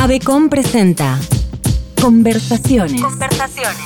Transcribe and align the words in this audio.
Avecom 0.00 0.48
presenta 0.48 1.18
Conversaciones. 2.00 3.02
Conversaciones. 3.02 3.76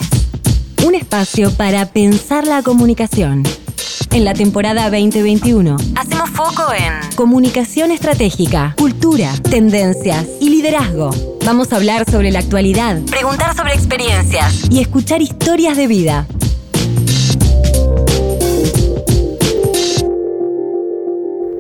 Un 0.87 0.95
espacio 0.95 1.51
para 1.51 1.87
pensar 1.87 2.47
la 2.47 2.63
comunicación. 2.63 3.43
En 4.13 4.25
la 4.25 4.33
temporada 4.33 4.85
2021, 4.91 5.77
Hacemos 5.97 6.31
foco 6.31 6.73
en 6.73 7.17
comunicación 7.17 7.91
estratégica, 7.91 8.77
cultura, 8.79 9.33
tendencias 9.43 10.25
y 10.41 10.51
liderazgo. 10.51 11.11
Vamos 11.45 11.73
a 11.73 11.77
hablar 11.77 12.09
sobre 12.09 12.31
la 12.31 12.39
actualidad 12.39 13.01
preguntar 13.11 13.57
sobre 13.57 13.75
experiencias. 13.75 14.71
y 14.71 14.83
escuchar 14.83 15.21
historias 15.21 15.77
de 15.77 15.89
vida. 15.89 16.29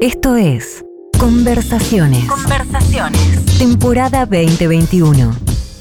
Esto 0.00 0.36
es 0.36 0.83
Conversaciones, 1.18 2.26
Conversaciones. 2.26 3.44
temporada 3.58 4.26
2021, 4.26 5.34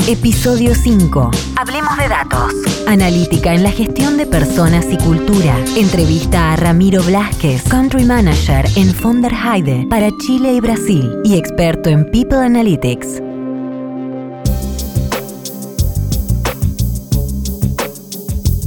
episodio 0.07 0.73
5. 0.73 1.31
Hablemos 1.57 1.97
de 1.97 2.07
datos. 2.07 2.53
Analítica 2.87 3.53
en 3.53 3.63
la 3.63 3.71
gestión 3.71 4.15
de 4.17 4.25
personas 4.25 4.85
y 4.89 4.97
cultura. 4.97 5.57
Entrevista 5.75 6.53
a 6.53 6.55
Ramiro 6.55 7.03
Blasquez, 7.03 7.63
Country 7.63 8.05
Manager 8.05 8.65
en 8.75 8.93
Fonder 8.93 9.33
Heide 9.33 9.85
para 9.89 10.09
Chile 10.19 10.53
y 10.53 10.61
Brasil 10.61 11.09
y 11.25 11.35
experto 11.35 11.89
en 11.89 12.05
People 12.09 12.37
Analytics. 12.37 13.21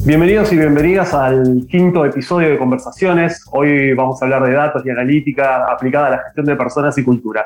Bienvenidos 0.06 0.52
y 0.52 0.56
bienvenidas 0.56 1.12
al 1.14 1.66
quinto 1.68 2.04
episodio 2.06 2.50
de 2.50 2.58
Conversaciones. 2.58 3.44
Hoy 3.50 3.92
vamos 3.92 4.22
a 4.22 4.26
hablar 4.26 4.44
de 4.44 4.52
datos 4.52 4.86
y 4.86 4.90
analítica 4.90 5.64
aplicada 5.68 6.06
a 6.06 6.10
la 6.10 6.18
gestión 6.18 6.46
de 6.46 6.54
personas 6.54 6.96
y 6.96 7.02
cultura. 7.02 7.42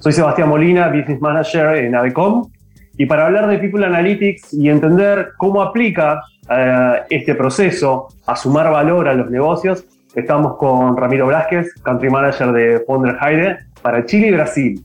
Soy 0.00 0.12
Sebastián 0.12 0.50
Molina, 0.50 0.88
Business 0.88 1.18
Manager 1.18 1.76
en 1.76 1.94
Avecom, 1.94 2.50
y 2.98 3.06
para 3.06 3.24
hablar 3.24 3.48
de 3.48 3.56
People 3.56 3.86
Analytics 3.86 4.52
y 4.52 4.68
entender 4.68 5.30
cómo 5.38 5.62
aplica 5.62 6.20
eh, 6.50 7.04
este 7.08 7.34
proceso 7.34 8.08
a 8.26 8.36
sumar 8.36 8.70
valor 8.70 9.08
a 9.08 9.14
los 9.14 9.30
negocios, 9.30 9.86
estamos 10.14 10.58
con 10.58 10.98
Ramiro 10.98 11.26
Blasquez, 11.28 11.72
Country 11.84 12.10
Manager 12.10 12.52
de 12.52 12.84
Fonder 12.86 13.16
Heide 13.18 13.60
para 13.80 14.04
Chile 14.04 14.26
y 14.26 14.32
Brasil. 14.32 14.83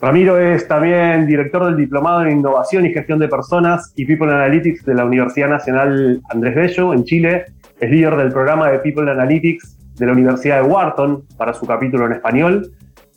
Ramiro 0.00 0.38
es 0.38 0.68
también 0.68 1.26
director 1.26 1.64
del 1.66 1.76
Diplomado 1.76 2.22
en 2.22 2.38
Innovación 2.38 2.86
y 2.86 2.92
Gestión 2.92 3.18
de 3.18 3.26
Personas 3.26 3.92
y 3.96 4.06
People 4.06 4.32
Analytics 4.32 4.84
de 4.84 4.94
la 4.94 5.04
Universidad 5.04 5.48
Nacional 5.48 6.20
Andrés 6.28 6.54
Bello 6.54 6.94
en 6.94 7.02
Chile. 7.02 7.46
Es 7.80 7.90
líder 7.90 8.14
del 8.14 8.30
programa 8.30 8.70
de 8.70 8.78
People 8.78 9.10
Analytics 9.10 9.96
de 9.96 10.06
la 10.06 10.12
Universidad 10.12 10.62
de 10.62 10.68
Wharton 10.68 11.24
para 11.36 11.52
su 11.52 11.66
capítulo 11.66 12.06
en 12.06 12.12
español. 12.12 12.70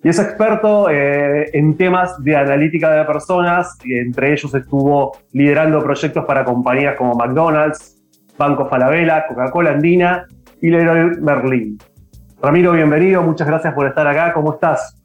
Y 0.03 0.09
es 0.09 0.17
experto 0.17 0.89
eh, 0.89 1.52
en 1.53 1.77
temas 1.77 2.19
de 2.23 2.35
analítica 2.35 2.89
de 2.89 3.05
personas, 3.05 3.77
y 3.83 3.99
entre 3.99 4.33
ellos 4.33 4.52
estuvo 4.55 5.15
liderando 5.33 5.83
proyectos 5.83 6.25
para 6.25 6.43
compañías 6.43 6.95
como 6.97 7.13
McDonald's, 7.13 8.02
Banco 8.35 8.67
Falabella, 8.67 9.27
Coca-Cola 9.27 9.69
Andina 9.69 10.25
y 10.59 10.71
Leroy 10.71 11.21
Merlin. 11.21 11.77
Ramiro, 12.41 12.71
bienvenido, 12.71 13.21
muchas 13.21 13.47
gracias 13.47 13.71
por 13.75 13.85
estar 13.85 14.07
acá. 14.07 14.33
¿Cómo 14.33 14.53
estás? 14.55 15.00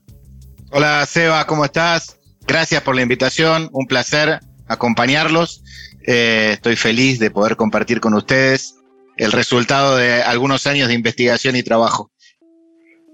Hola 0.79 1.07
Seba, 1.07 1.47
¿cómo 1.47 1.65
estás? 1.65 2.21
Gracias 2.47 2.83
por 2.83 2.95
la 2.95 3.01
invitación, 3.01 3.71
un 3.73 3.87
placer 3.87 4.41
acompañarlos. 4.69 5.65
Eh, 6.07 6.51
estoy 6.53 6.77
feliz 6.77 7.19
de 7.19 7.31
poder 7.31 7.57
compartir 7.57 7.99
con 7.99 8.13
ustedes 8.13 8.79
el 9.17 9.33
resultado 9.33 9.97
de 9.97 10.21
algunos 10.21 10.67
años 10.67 10.89
de 10.89 10.95
investigación 10.95 11.57
y 11.57 11.63
trabajo. 11.63 12.11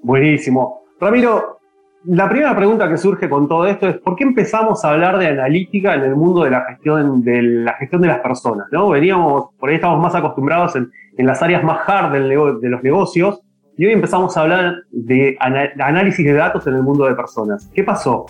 Buenísimo. 0.03 0.83
Ramiro, 0.99 1.61
la 2.07 2.29
primera 2.29 2.57
pregunta 2.57 2.89
que 2.89 2.97
surge 2.97 3.29
con 3.29 3.47
todo 3.47 3.65
esto 3.69 3.89
es 3.89 3.97
¿por 3.99 4.17
qué 4.17 4.25
empezamos 4.25 4.85
a 4.85 4.91
hablar 4.91 5.17
de 5.19 5.29
analítica 5.29 5.95
en 5.95 6.03
el 6.03 6.17
mundo 6.17 6.43
de 6.43 6.51
la 6.51 6.65
gestión 6.65 7.23
de, 7.23 7.43
la 7.43 7.75
gestión 7.75 8.03
de 8.03 8.09
las 8.09 8.19
personas? 8.19 8.67
¿no? 8.73 8.89
Veníamos, 8.89 9.51
por 9.57 9.69
ahí 9.69 9.77
estamos 9.77 10.03
más 10.03 10.17
acostumbrados 10.17 10.75
en, 10.75 10.91
las 11.17 11.41
áreas 11.41 11.63
más 11.63 11.89
hard 11.89 12.11
del 12.11 12.29
de 12.29 12.69
los 12.69 12.83
negocios 12.83 13.42
y 13.79 13.87
hoy 13.87 13.93
empezamos 13.93 14.37
a 14.37 14.43
hablar 14.43 14.75
de 14.91 15.37
análisis 15.41 16.25
de 16.25 16.33
datos 16.35 16.67
en 16.67 16.75
el 16.75 16.83
mundo 16.83 17.05
de 17.07 17.15
personas. 17.15 17.69
¿Qué 17.75 17.83
pasó? 17.83 18.27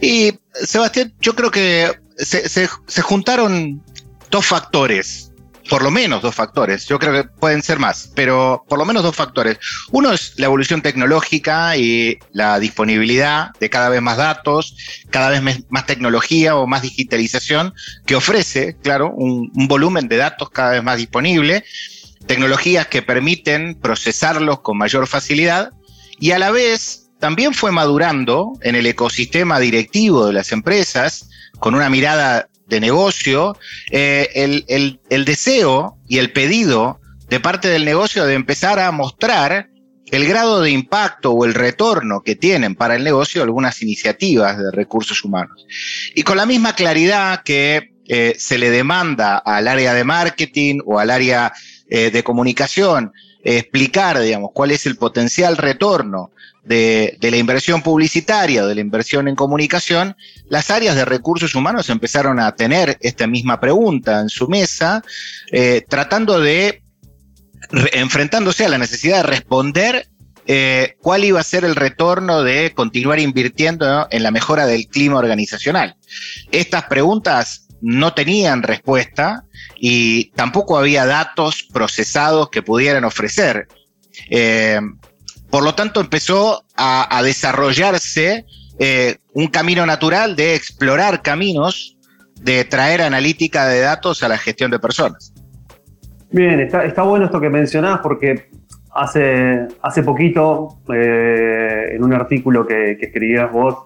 Y 0.00 0.32
Sebastián, 0.52 1.12
yo 1.20 1.34
creo 1.34 1.50
que 1.50 1.90
se, 2.16 2.48
se- 2.48 3.02
juntaron 3.02 3.82
dos 4.30 4.46
factores, 4.46 5.32
por 5.70 5.82
lo 5.82 5.90
menos 5.90 6.22
dos 6.22 6.34
factores, 6.34 6.86
yo 6.86 6.98
creo 6.98 7.12
que 7.12 7.28
pueden 7.28 7.62
ser 7.62 7.78
más, 7.78 8.10
pero 8.16 8.64
por 8.68 8.78
lo 8.78 8.84
menos 8.84 9.02
dos 9.04 9.14
factores. 9.14 9.58
Uno 9.92 10.12
es 10.12 10.34
la 10.38 10.46
evolución 10.46 10.82
tecnológica 10.82 11.76
y 11.76 12.18
la 12.32 12.58
disponibilidad 12.58 13.50
de 13.60 13.70
cada 13.70 13.88
vez 13.90 14.02
más 14.02 14.16
datos, 14.16 14.76
cada 15.10 15.30
vez 15.30 15.40
más 15.68 15.86
tecnología 15.86 16.56
o 16.56 16.66
más 16.66 16.82
digitalización 16.82 17.72
que 18.06 18.16
ofrece, 18.16 18.76
claro, 18.82 19.12
un 19.12 19.50
volumen 19.68 20.08
de 20.08 20.16
datos 20.16 20.50
cada 20.50 20.72
vez 20.72 20.82
más 20.82 20.96
disponible, 20.96 21.64
tecnologías 22.26 22.86
que 22.86 23.02
permiten 23.02 23.74
procesarlos 23.74 24.60
con 24.60 24.78
mayor 24.78 25.06
facilidad 25.06 25.72
y 26.18 26.30
a 26.32 26.38
la 26.38 26.50
vez 26.50 27.10
también 27.18 27.54
fue 27.54 27.70
madurando 27.70 28.52
en 28.62 28.74
el 28.74 28.86
ecosistema 28.86 29.60
directivo 29.60 30.26
de 30.26 30.32
las 30.32 30.50
empresas 30.50 31.28
con 31.58 31.74
una 31.74 31.88
mirada 31.88 32.48
de 32.66 32.80
negocio, 32.80 33.56
eh, 33.90 34.28
el, 34.34 35.24
deseo 35.24 35.98
y 36.08 36.18
el 36.18 36.32
pedido 36.32 37.00
de 37.28 37.38
parte 37.38 37.68
del 37.68 37.84
negocio 37.84 38.24
de 38.24 38.34
empezar 38.34 38.80
a 38.80 38.90
mostrar 38.90 39.68
el 40.06 40.26
grado 40.26 40.60
de 40.60 40.70
impacto 40.70 41.30
o 41.32 41.44
el 41.44 41.54
retorno 41.54 42.22
que 42.22 42.34
tienen 42.34 42.74
para 42.74 42.96
el 42.96 43.04
negocio 43.04 43.42
algunas 43.42 43.80
iniciativas 43.82 44.58
de 44.58 44.70
recursos 44.72 45.24
humanos. 45.24 45.64
Y 46.14 46.22
con 46.22 46.36
la 46.36 46.46
misma 46.46 46.74
claridad 46.74 47.42
que 47.44 47.92
eh, 48.08 48.34
se 48.36 48.58
le 48.58 48.70
demanda 48.70 49.38
al 49.38 49.68
área 49.68 49.94
de 49.94 50.04
marketing 50.04 50.80
o 50.84 50.98
al 50.98 51.10
área 51.10 51.52
eh, 51.94 52.10
de 52.10 52.22
comunicación 52.22 53.12
eh, 53.44 53.58
explicar, 53.58 54.14
digamos, 54.18 54.50
cuál 54.54 54.70
es 54.70 54.86
el 54.86 54.96
potencial 54.96 55.56
retorno 55.56 56.30
de, 56.64 57.18
de 57.20 57.30
la 57.30 57.36
inversión 57.36 57.82
publicitaria 57.82 58.64
de 58.64 58.74
la 58.74 58.80
inversión 58.80 59.28
en 59.28 59.36
comunicación, 59.36 60.16
las 60.48 60.70
áreas 60.70 60.94
de 60.96 61.04
recursos 61.04 61.54
humanos 61.54 61.90
empezaron 61.90 62.38
a 62.40 62.54
tener 62.54 62.96
esta 63.00 63.26
misma 63.26 63.56
pregunta 63.58 64.20
en 64.20 64.28
su 64.28 64.46
mesa, 64.48 65.02
eh, 65.50 65.82
tratando 65.86 66.40
de, 66.40 66.82
re- 67.70 67.90
enfrentándose 67.92 68.64
a 68.64 68.68
la 68.70 68.78
necesidad 68.78 69.18
de 69.18 69.30
responder 69.36 70.06
cuál 71.00 71.22
iba 71.24 71.38
a 71.40 71.44
ser 71.44 71.64
el 71.64 71.76
retorno 71.76 72.42
de 72.42 72.72
continuar 72.74 73.18
invirtiendo 73.20 74.08
en 74.10 74.22
la 74.22 74.30
mejora 74.32 74.66
del 74.66 74.86
clima 74.88 75.16
organizacional. 75.18 75.94
Estas 76.50 76.82
preguntas 76.88 77.68
no 77.82 78.14
tenían 78.14 78.62
respuesta 78.62 79.44
y 79.76 80.30
tampoco 80.30 80.78
había 80.78 81.04
datos 81.04 81.64
procesados 81.64 82.48
que 82.48 82.62
pudieran 82.62 83.04
ofrecer. 83.04 83.66
Eh, 84.30 84.80
por 85.50 85.64
lo 85.64 85.74
tanto, 85.74 86.00
empezó 86.00 86.64
a, 86.76 87.20
desarrollarse 87.22 88.46
eh, 88.78 89.16
un 89.34 89.48
camino 89.48 89.84
natural 89.84 90.34
de 90.36 90.54
explorar 90.54 91.20
caminos 91.22 91.98
de 92.40 92.64
traer 92.64 93.02
analítica 93.02 93.66
de 93.66 93.80
datos 93.80 94.22
a 94.22 94.28
la 94.28 94.38
gestión 94.38 94.70
de 94.70 94.78
personas. 94.78 95.34
Bien, 96.30 96.60
está, 96.60 97.02
bueno 97.02 97.26
esto 97.26 97.40
que 97.40 97.50
mencionás 97.50 98.00
porque 98.00 98.48
hace, 98.94 99.66
hace 99.82 100.02
poquito, 100.02 100.78
eh, 100.94 101.90
en 101.92 102.02
un 102.02 102.14
artículo 102.14 102.66
que, 102.66 102.92
escribías 102.92 103.52
vos 103.52 103.84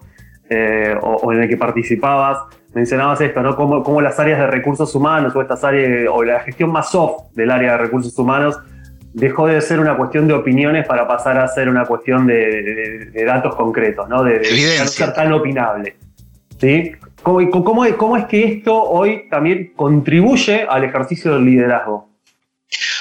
o 1.01 1.33
en 1.33 1.43
el 1.43 1.49
que 1.49 1.57
participabas, 1.57 2.37
mencionabas 2.77 3.19
esto, 3.21 3.41
¿no? 3.41 3.55
Cómo, 3.55 3.83
cómo 3.83 4.01
las 4.01 4.19
áreas 4.19 4.39
de 4.39 4.47
recursos 4.47 4.93
humanos 4.93 5.35
o 5.35 5.41
estas 5.41 5.63
áreas, 5.63 6.07
o 6.11 6.23
la 6.23 6.39
gestión 6.41 6.71
más 6.71 6.91
soft 6.91 7.33
del 7.33 7.49
área 7.51 7.71
de 7.73 7.77
recursos 7.79 8.17
humanos 8.17 8.57
dejó 9.13 9.47
de 9.47 9.59
ser 9.61 9.79
una 9.79 9.97
cuestión 9.97 10.27
de 10.27 10.33
opiniones 10.35 10.85
para 10.87 11.07
pasar 11.07 11.39
a 11.39 11.47
ser 11.47 11.69
una 11.69 11.85
cuestión 11.85 12.27
de, 12.27 12.35
de- 12.35 13.05
de 13.11 13.25
datos 13.25 13.55
concretos, 13.55 14.07
¿no? 14.07 14.23
De, 14.23 14.39
de 14.39 14.77
no 14.79 14.87
ser 14.87 15.13
tan 15.13 15.33
opinable. 15.33 15.95
¿Sí? 16.61 16.91
¿Cómo, 17.23 17.41
es- 17.85 17.95
cómo 17.95 18.15
es 18.17 18.25
que 18.25 18.43
esto 18.45 18.73
hoy 18.83 19.27
también 19.29 19.73
contribuye 19.75 20.65
al 20.69 20.83
ejercicio 20.83 21.33
del 21.33 21.45
liderazgo? 21.45 22.09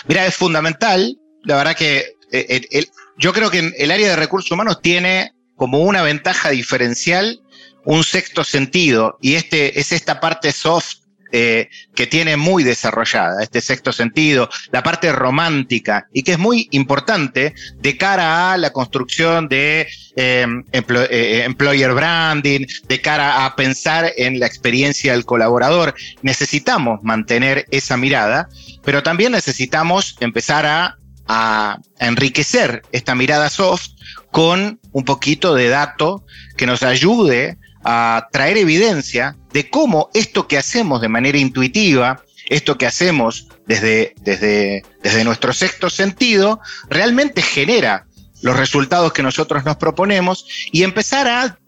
Mira, 0.09 0.25
es 0.27 0.35
fundamental. 0.37 1.19
La 1.45 1.57
verdad 1.57 1.77
que 1.77 1.99
eh, 2.33 2.47
el- 2.49 2.67
el- 2.71 2.89
yo 3.19 3.33
creo 3.33 3.51
que 3.51 3.73
el 3.79 3.91
área 3.91 4.09
de 4.11 4.17
recursos 4.17 4.51
humanos 4.51 4.81
tiene 4.81 5.33
como 5.57 5.81
una 5.81 6.03
ventaja 6.03 6.51
diferencial 6.51 7.41
un 7.85 8.03
sexto 8.05 8.45
sentido 8.45 9.17
y 9.21 9.35
este 9.35 9.79
es 9.79 9.93
esta 9.93 10.21
parte 10.21 10.53
soft 10.53 10.97
eh, 11.33 11.69
que 11.95 12.07
tiene 12.07 12.37
muy 12.37 12.63
desarrollada, 12.63 13.43
este 13.43 13.61
sexto 13.61 13.93
sentido, 13.93 14.49
la 14.71 14.83
parte 14.83 15.11
romántica 15.11 16.07
y 16.13 16.23
que 16.23 16.33
es 16.33 16.39
muy 16.39 16.69
importante 16.71 17.53
de 17.79 17.97
cara 17.97 18.53
a 18.53 18.57
la 18.57 18.71
construcción 18.71 19.49
de 19.49 19.89
eh, 20.15 20.47
emplo- 20.73 21.07
eh, 21.11 21.45
employer 21.45 21.93
branding, 21.95 22.67
de 22.89 23.01
cara 23.01 23.45
a 23.45 23.57
pensar 23.57 24.13
en 24.17 24.39
la 24.39 24.47
experiencia 24.47 25.13
del 25.13 25.25
colaborador. 25.25 25.95
Necesitamos 26.23 27.01
mantener 27.03 27.67
esa 27.71 27.97
mirada, 27.97 28.49
pero 28.85 29.03
también 29.03 29.33
necesitamos 29.33 30.17
empezar 30.21 30.65
a, 30.65 30.97
a 31.27 31.79
enriquecer 31.99 32.83
esta 32.93 33.17
mirada 33.17 33.51
soft 33.51 33.91
con 34.37 34.79
un 34.93 35.05
poquito 35.07 35.55
de 35.55 35.71
dato 35.71 36.23
que 36.59 36.67
nos 36.67 36.83
ayude 36.83 37.57
a 37.83 38.29
traer 38.31 38.59
evidencia 38.59 39.35
de 39.51 39.71
cómo 39.71 40.11
esto 40.13 40.47
que 40.47 40.59
hacemos 40.59 41.01
de 41.01 41.09
manera 41.09 41.39
intuitiva, 41.39 42.23
esto 42.51 42.77
que 42.77 42.85
hacemos 42.85 43.49
desde, 43.67 44.15
desde, 44.21 44.85
desde 45.03 45.25
nuestro 45.25 45.55
sexto 45.55 45.89
sentido, 45.89 46.61
realmente 46.91 47.41
genera 47.41 48.05
los 48.43 48.59
resultados 48.59 49.15
que 49.15 49.23
nosotros 49.23 49.65
nos 49.65 49.77
proponemos 49.77 50.47
y 50.71 50.83
empezar 50.83 51.29
a 51.29 51.59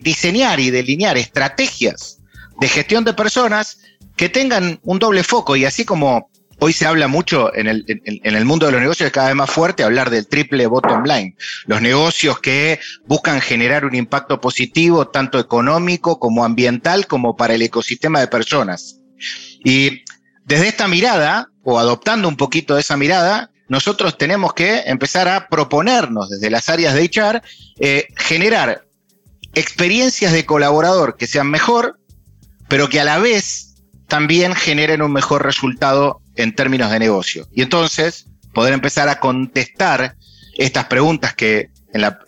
diseñar 0.00 0.60
y 0.60 0.68
delinear 0.68 1.16
estrategias 1.16 2.18
de 2.60 2.68
gestión 2.68 3.02
de 3.04 3.14
personas 3.14 3.78
que 4.16 4.28
tengan 4.28 4.78
un 4.82 4.98
doble 4.98 5.24
foco 5.24 5.56
y 5.56 5.64
así 5.64 5.86
como 5.86 6.29
hoy 6.60 6.72
se 6.72 6.86
habla 6.86 7.08
mucho 7.08 7.54
en 7.54 7.66
el, 7.66 8.44
mundo 8.44 8.66
de 8.66 8.72
los 8.72 8.80
negocios, 8.80 9.06
es 9.06 9.12
cada 9.12 9.28
vez 9.28 9.36
más 9.36 9.50
fuerte 9.50 9.82
hablar 9.82 10.10
del 10.10 10.28
triple 10.28 10.66
bottom 10.66 11.04
line. 11.04 11.34
Los 11.66 11.80
negocios 11.82 12.38
que 12.40 12.78
buscan 13.06 13.40
generar 13.40 13.84
un 13.84 13.94
impacto 13.94 14.40
positivo, 14.40 15.08
tanto 15.08 15.38
económico 15.38 16.18
como 16.20 16.44
ambiental, 16.44 17.06
como 17.06 17.36
para 17.36 17.54
el 17.54 17.62
ecosistema 17.62 18.20
de 18.20 18.28
personas. 18.28 19.00
Y 19.64 20.04
desde 20.44 20.68
esta 20.68 20.86
mirada, 20.86 21.48
o 21.62 21.78
adoptando 21.78 22.28
un 22.28 22.36
poquito 22.36 22.74
de 22.74 22.82
esa 22.82 22.96
mirada, 22.96 23.50
nosotros 23.68 24.18
tenemos 24.18 24.52
que 24.52 24.80
empezar 24.86 25.28
a 25.28 25.48
proponernos 25.48 26.28
desde 26.28 26.50
las 26.50 26.68
áreas 26.68 26.94
de 26.94 27.04
HR, 27.04 27.42
eh, 27.78 28.08
generar 28.16 28.84
experiencias 29.54 30.32
de 30.32 30.44
colaborador 30.44 31.16
que 31.16 31.26
sean 31.26 31.50
mejor, 31.50 31.98
pero 32.68 32.88
que 32.88 33.00
a 33.00 33.04
la 33.04 33.18
vez 33.18 33.70
también 34.08 34.54
generen 34.54 35.02
un 35.02 35.12
mejor 35.12 35.44
resultado 35.44 36.20
en 36.42 36.54
términos 36.54 36.90
de 36.90 36.98
negocio. 36.98 37.46
Y 37.52 37.62
entonces 37.62 38.26
poder 38.52 38.72
empezar 38.72 39.08
a 39.08 39.20
contestar 39.20 40.16
estas 40.56 40.86
preguntas 40.86 41.34
que 41.34 41.70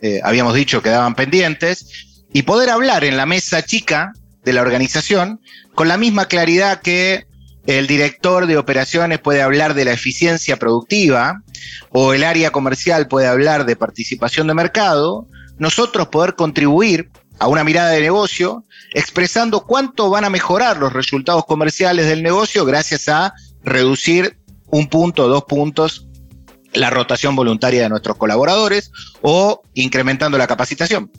eh, 0.00 0.20
habíamos 0.24 0.54
dicho 0.54 0.82
quedaban 0.82 1.14
pendientes 1.14 2.16
y 2.32 2.42
poder 2.42 2.70
hablar 2.70 3.04
en 3.04 3.16
la 3.16 3.26
mesa 3.26 3.62
chica 3.62 4.12
de 4.44 4.52
la 4.52 4.62
organización 4.62 5.40
con 5.74 5.88
la 5.88 5.96
misma 5.96 6.26
claridad 6.26 6.80
que 6.80 7.26
el 7.66 7.86
director 7.86 8.46
de 8.46 8.56
operaciones 8.56 9.20
puede 9.20 9.42
hablar 9.42 9.74
de 9.74 9.84
la 9.84 9.92
eficiencia 9.92 10.56
productiva 10.56 11.42
o 11.90 12.12
el 12.12 12.24
área 12.24 12.50
comercial 12.50 13.06
puede 13.06 13.28
hablar 13.28 13.66
de 13.66 13.76
participación 13.76 14.48
de 14.48 14.54
mercado, 14.54 15.28
nosotros 15.58 16.08
poder 16.08 16.34
contribuir 16.34 17.10
a 17.38 17.46
una 17.46 17.64
mirada 17.64 17.90
de 17.90 18.00
negocio 18.00 18.64
expresando 18.92 19.60
cuánto 19.64 20.10
van 20.10 20.24
a 20.24 20.30
mejorar 20.30 20.78
los 20.78 20.92
resultados 20.92 21.44
comerciales 21.46 22.06
del 22.06 22.22
negocio 22.22 22.64
gracias 22.64 23.08
a 23.08 23.32
reducir 23.64 24.36
un 24.66 24.88
punto 24.88 25.24
o 25.24 25.28
dos 25.28 25.44
puntos 25.44 26.08
la 26.74 26.90
rotación 26.90 27.36
voluntaria 27.36 27.82
de 27.82 27.88
nuestros 27.88 28.16
colaboradores 28.16 28.92
o 29.20 29.62
incrementando 29.74 30.38
la 30.38 30.46
capacitación. 30.46 31.10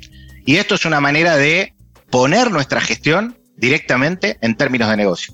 Y 0.45 0.57
esto 0.57 0.75
es 0.75 0.85
una 0.85 0.99
manera 0.99 1.37
de 1.37 1.73
poner 2.09 2.51
nuestra 2.51 2.81
gestión 2.81 3.35
directamente 3.55 4.37
en 4.41 4.55
términos 4.55 4.89
de 4.89 4.97
negocio. 4.97 5.33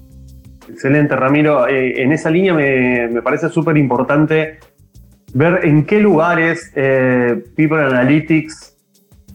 Excelente, 0.69 1.15
Ramiro. 1.15 1.67
Eh, 1.67 2.01
en 2.01 2.11
esa 2.11 2.29
línea 2.29 2.53
me, 2.53 3.21
parece 3.21 3.49
súper 3.49 3.77
importante 3.77 4.59
ver 5.33 5.61
en 5.63 5.85
qué 5.85 5.99
lugares 5.99 6.71
eh, 6.75 7.43
People 7.55 7.81
Analytics 7.83 8.75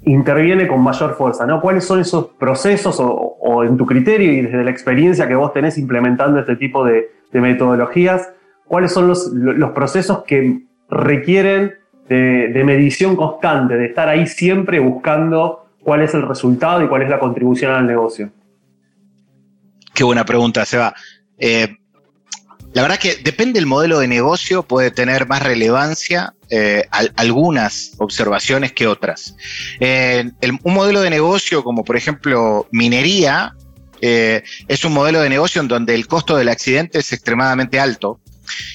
interviene 0.05 0.69
con 0.69 0.83
mayor 0.83 1.17
fuerza, 1.17 1.47
¿no? 1.47 1.61
¿Cuáles 1.61 1.85
son 1.85 2.01
esos 2.01 2.27
procesos 2.39 2.97
o, 3.01 3.65
en 3.65 3.77
tu 3.77 3.87
criterio 3.87 4.33
y 4.33 4.43
desde 4.43 4.65
la 4.65 4.71
experiencia 4.71 5.27
que 5.27 5.35
vos 5.35 5.53
tenés 5.53 5.79
implementando 5.79 6.41
este 6.41 6.57
tipo 6.57 6.85
de, 6.85 7.09
metodologías, 7.41 8.31
cuáles 8.67 8.93
son 8.93 9.09
los, 9.09 9.31
procesos 9.75 10.25
que 10.25 10.63
requieren 10.89 11.75
de, 12.09 12.63
medición 12.65 13.17
constante, 13.17 13.77
de 13.77 13.87
estar 13.87 14.09
ahí 14.09 14.27
siempre 14.27 14.79
buscando 14.79 15.67
cuál 15.83 16.03
es 16.03 16.15
el 16.15 16.23
resultado 16.23 16.83
y 16.83 16.89
cuál 16.89 17.03
es 17.03 17.09
la 17.09 17.19
contribución 17.19 17.73
al 17.73 17.87
negocio? 17.87 18.31
Qué 19.93 20.05
buena 20.05 20.25
pregunta, 20.25 20.65
Seba. 20.65 20.95
Eh, 21.39 21.77
la 22.73 22.83
verdad 22.83 22.99
que 22.99 23.17
depende 23.23 23.61
del 23.61 23.67
modelo 23.67 24.01
de 24.01 24.09
negocio, 24.09 24.65
puede 24.65 24.91
tener 24.91 25.29
más 25.29 25.43
relevancia 25.43 26.35
eh, 26.51 26.85
algunas 27.17 27.95
observaciones 27.99 28.73
que 28.73 28.89
otras. 28.89 29.37
un 29.81 30.75
modelo 30.75 31.01
de 31.01 31.11
negocio 31.11 31.63
como 31.63 31.85
por 31.85 31.97
ejemplo 31.97 32.67
minería 32.73 33.55
eh, 34.07 34.43
es 34.69 34.85
un 34.85 34.93
modelo 34.93 35.23
de 35.23 35.31
negocio 35.31 35.63
en 35.63 35.69
donde 35.69 35.95
el 35.95 36.07
costo 36.07 36.37
del 36.37 36.51
accidente 36.51 36.99
es 36.99 37.11
extremadamente 37.15 37.81
alto 37.81 38.21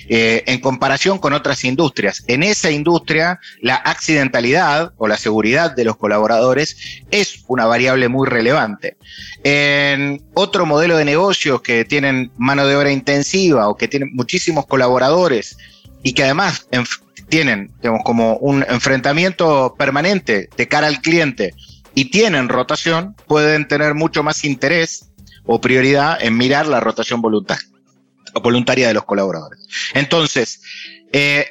eh, 0.08 0.44
en 0.48 0.60
comparación 0.60 1.20
con 1.20 1.34
otras 1.34 1.64
industrias. 1.64 2.24
En 2.26 2.42
esa 2.42 2.72
industria, 2.72 3.40
la 3.62 3.76
accidentalidad 3.76 4.92
o 4.98 5.08
la 5.08 5.18
seguridad 5.18 5.76
de 5.76 5.84
los 5.84 5.98
colaboradores 5.98 7.04
es 7.12 7.44
una 7.46 7.68
variable 7.68 8.08
muy 8.08 8.28
relevante. 8.28 8.98
En 9.44 10.24
otro 10.34 10.66
modelo 10.66 10.98
de 10.98 11.06
negocios 11.06 11.62
que 11.62 11.86
tienen 11.86 12.32
mano 12.40 12.66
de 12.66 12.76
obra 12.76 12.92
intensiva 12.92 13.70
o 13.70 13.78
que 13.78 13.88
tienen 13.88 14.10
muchísimos 14.16 14.66
colaboradores 14.66 15.60
y 16.02 16.14
que 16.14 16.24
además 16.24 16.68
tienen 17.30 17.72
como 18.04 18.38
un 18.38 18.66
enfrentamiento 18.68 19.76
permanente 19.78 20.50
de 20.58 20.68
cara 20.68 20.88
al 20.88 21.02
cliente 21.02 21.54
y 21.94 22.06
tienen 22.06 22.50
rotación, 22.50 23.16
pueden 23.28 23.68
tener 23.68 23.94
mucho 23.94 24.24
más 24.24 24.44
interés 24.44 25.09
o 25.52 25.60
prioridad 25.60 26.20
en 26.22 26.38
mirar 26.38 26.68
la 26.68 26.80
rotación 26.80 27.24
voluntaria 27.24 27.68
voluntaria 28.44 28.88
de 28.88 28.94
los 28.94 29.06
colaboradores. 29.06 29.68
Entonces, 29.96 30.62
eh, 31.12 31.48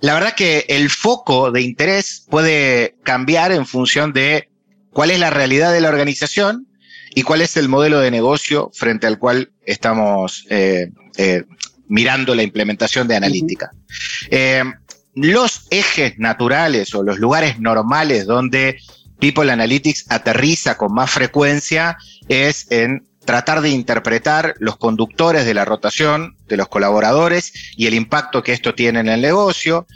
la 0.00 0.14
verdad 0.14 0.34
que 0.36 0.64
el 0.68 0.90
foco 0.90 1.50
de 1.50 1.60
interés 1.62 2.24
puede 2.30 2.94
cambiar 3.02 3.50
en 3.50 3.66
función 3.66 4.12
de 4.12 4.48
cuál 4.90 5.10
es 5.10 5.18
la 5.18 5.30
realidad 5.30 5.72
de 5.72 5.80
la 5.80 5.88
organización 5.88 6.68
y 7.16 7.22
cuál 7.22 7.40
es 7.40 7.56
el 7.56 7.68
modelo 7.68 7.98
de 7.98 8.12
negocio 8.12 8.70
frente 8.72 9.08
al 9.08 9.18
cual 9.18 9.50
estamos 9.64 10.46
eh, 10.48 10.92
eh, 11.16 11.42
mirando 11.88 12.32
la 12.32 12.44
implementación 12.44 13.08
de 13.08 13.16
analítica. 13.16 13.72
los 15.14 15.66
ejes 15.70 16.16
naturales 16.18 16.94
o 16.94 17.02
los 17.02 17.18
lugares 17.18 17.58
normales 17.58 18.24
donde 18.26 18.78
People 19.18 19.50
Analytics 19.50 20.06
aterriza 20.10 20.76
con 20.76 20.92
más 20.92 21.10
frecuencia 21.10 21.96
es 22.28 22.70
en 22.70 23.06
tratar 23.26 23.60
de 23.60 23.68
interpretar 23.68 24.54
los 24.58 24.78
conductores 24.78 25.44
de 25.44 25.52
la 25.52 25.66
rotación 25.66 26.36
de 26.48 26.56
los 26.56 26.68
colaboradores 26.68 27.52
y 27.76 27.86
el 27.86 27.94
impacto 27.94 28.42
que 28.42 28.52
esto 28.52 28.74
tiene 28.74 29.00
en 29.00 29.08
el 29.08 29.20
negocio, 29.20 29.86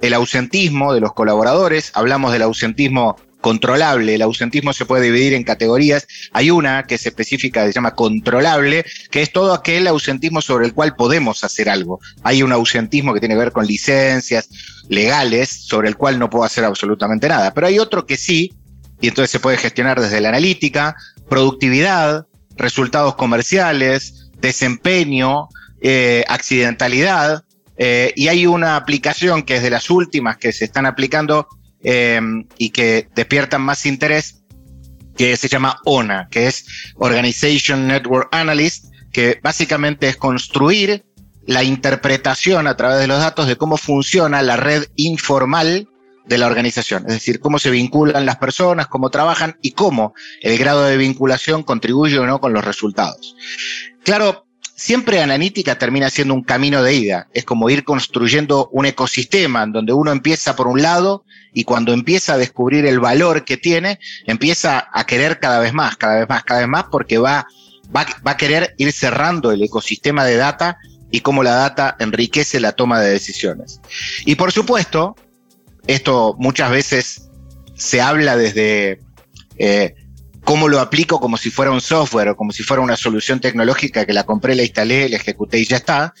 el 0.00 0.14
ausentismo 0.14 0.92
de 0.94 1.00
los 1.00 1.12
colaboradores, 1.12 1.92
hablamos 1.94 2.32
del 2.32 2.42
ausentismo 2.42 3.16
controlable, 3.40 4.14
el 4.14 4.22
ausentismo 4.22 4.72
se 4.72 4.84
puede 4.84 5.04
dividir 5.04 5.34
en 5.34 5.44
categorías, 5.44 6.06
hay 6.32 6.50
una 6.50 6.84
que 6.84 6.96
es 6.96 7.06
específica, 7.06 7.64
se 7.66 7.72
llama 7.72 7.94
controlable, 7.94 8.84
que 9.10 9.22
es 9.22 9.32
todo 9.32 9.52
aquel 9.54 9.86
ausentismo 9.86 10.40
sobre 10.42 10.66
el 10.66 10.74
cual 10.74 10.96
podemos 10.96 11.44
hacer 11.44 11.68
algo. 11.68 12.00
Hay 12.22 12.42
un 12.42 12.52
ausentismo 12.52 13.14
que 13.14 13.20
tiene 13.20 13.36
que 13.36 13.40
ver 13.40 13.52
con 13.52 13.66
licencias 13.66 14.48
legales, 14.88 15.50
sobre 15.50 15.88
el 15.88 15.96
cual 15.96 16.18
no 16.18 16.30
puedo 16.30 16.44
hacer 16.44 16.64
absolutamente 16.64 17.28
nada, 17.28 17.54
pero 17.54 17.66
hay 17.66 17.78
otro 17.78 18.06
que 18.06 18.16
sí, 18.16 18.54
y 19.00 19.08
entonces 19.08 19.30
se 19.30 19.40
puede 19.40 19.56
gestionar 19.56 20.00
desde 20.00 20.20
la 20.20 20.30
analítica, 20.30 20.96
productividad, 21.28 22.26
resultados 22.58 23.14
comerciales, 23.14 24.30
desempeño, 24.40 25.48
eh, 25.80 26.24
accidentalidad, 26.28 27.44
eh, 27.76 28.12
y 28.16 28.28
hay 28.28 28.46
una 28.46 28.76
aplicación 28.76 29.44
que 29.44 29.56
es 29.56 29.62
de 29.62 29.70
las 29.70 29.88
últimas 29.88 30.36
que 30.36 30.52
se 30.52 30.64
están 30.64 30.84
aplicando 30.84 31.46
eh, 31.82 32.20
y 32.58 32.70
que 32.70 33.08
despiertan 33.14 33.62
más 33.62 33.86
interés, 33.86 34.42
que 35.16 35.36
se 35.36 35.48
llama 35.48 35.80
ONA, 35.84 36.28
que 36.30 36.48
es 36.48 36.66
Organization 36.96 37.86
Network 37.86 38.28
Analyst, 38.32 38.86
que 39.12 39.40
básicamente 39.42 40.08
es 40.08 40.16
construir 40.16 41.04
la 41.46 41.64
interpretación 41.64 42.66
a 42.66 42.76
través 42.76 42.98
de 42.98 43.06
los 43.06 43.18
datos 43.18 43.46
de 43.46 43.56
cómo 43.56 43.76
funciona 43.76 44.42
la 44.42 44.56
red 44.56 44.84
informal 44.96 45.88
de 46.28 46.38
la 46.38 46.46
organización, 46.46 47.04
es 47.06 47.14
decir, 47.14 47.40
cómo 47.40 47.58
se 47.58 47.70
vinculan 47.70 48.26
las 48.26 48.36
personas, 48.36 48.86
cómo 48.86 49.10
trabajan 49.10 49.56
y 49.62 49.72
cómo 49.72 50.14
el 50.42 50.58
grado 50.58 50.84
de 50.84 50.96
vinculación 50.96 51.62
contribuye 51.62 52.18
o 52.18 52.26
no 52.26 52.40
con 52.40 52.52
los 52.52 52.64
resultados. 52.64 53.34
Claro, 54.04 54.46
siempre 54.74 55.22
analítica 55.22 55.78
termina 55.78 56.10
siendo 56.10 56.34
un 56.34 56.44
camino 56.44 56.82
de 56.82 56.94
ida, 56.94 57.28
es 57.32 57.44
como 57.44 57.70
ir 57.70 57.82
construyendo 57.82 58.68
un 58.72 58.86
ecosistema 58.86 59.62
en 59.62 59.72
donde 59.72 59.92
uno 59.92 60.12
empieza 60.12 60.54
por 60.54 60.68
un 60.68 60.82
lado 60.82 61.24
y 61.52 61.64
cuando 61.64 61.92
empieza 61.92 62.34
a 62.34 62.38
descubrir 62.38 62.86
el 62.86 63.00
valor 63.00 63.44
que 63.44 63.56
tiene, 63.56 63.98
empieza 64.26 64.88
a 64.92 65.04
querer 65.04 65.40
cada 65.40 65.60
vez 65.60 65.72
más, 65.72 65.96
cada 65.96 66.20
vez 66.20 66.28
más, 66.28 66.44
cada 66.44 66.60
vez 66.60 66.68
más, 66.68 66.84
porque 66.92 67.18
va, 67.18 67.46
va, 67.94 68.06
va 68.26 68.32
a 68.32 68.36
querer 68.36 68.74
ir 68.76 68.92
cerrando 68.92 69.50
el 69.50 69.62
ecosistema 69.62 70.24
de 70.24 70.36
data 70.36 70.78
y 71.10 71.20
cómo 71.20 71.42
la 71.42 71.54
data 71.54 71.96
enriquece 71.98 72.60
la 72.60 72.72
toma 72.72 73.00
de 73.00 73.10
decisiones. 73.10 73.80
Y 74.26 74.34
por 74.34 74.52
supuesto, 74.52 75.16
esto 75.88 76.36
muchas 76.38 76.70
veces 76.70 77.28
se 77.74 78.00
habla 78.00 78.36
desde 78.36 79.00
eh, 79.56 79.94
cómo 80.44 80.68
lo 80.68 80.80
aplico 80.80 81.18
como 81.18 81.36
si 81.36 81.50
fuera 81.50 81.72
un 81.72 81.80
software 81.80 82.28
o 82.28 82.36
como 82.36 82.52
si 82.52 82.62
fuera 82.62 82.82
una 82.82 82.96
solución 82.96 83.40
tecnológica 83.40 84.04
que 84.04 84.12
la 84.12 84.24
compré, 84.24 84.54
la 84.54 84.62
instalé, 84.62 85.08
la 85.08 85.16
ejecuté 85.16 85.58
y 85.58 85.64
ya 85.64 85.78
está. 85.78 86.14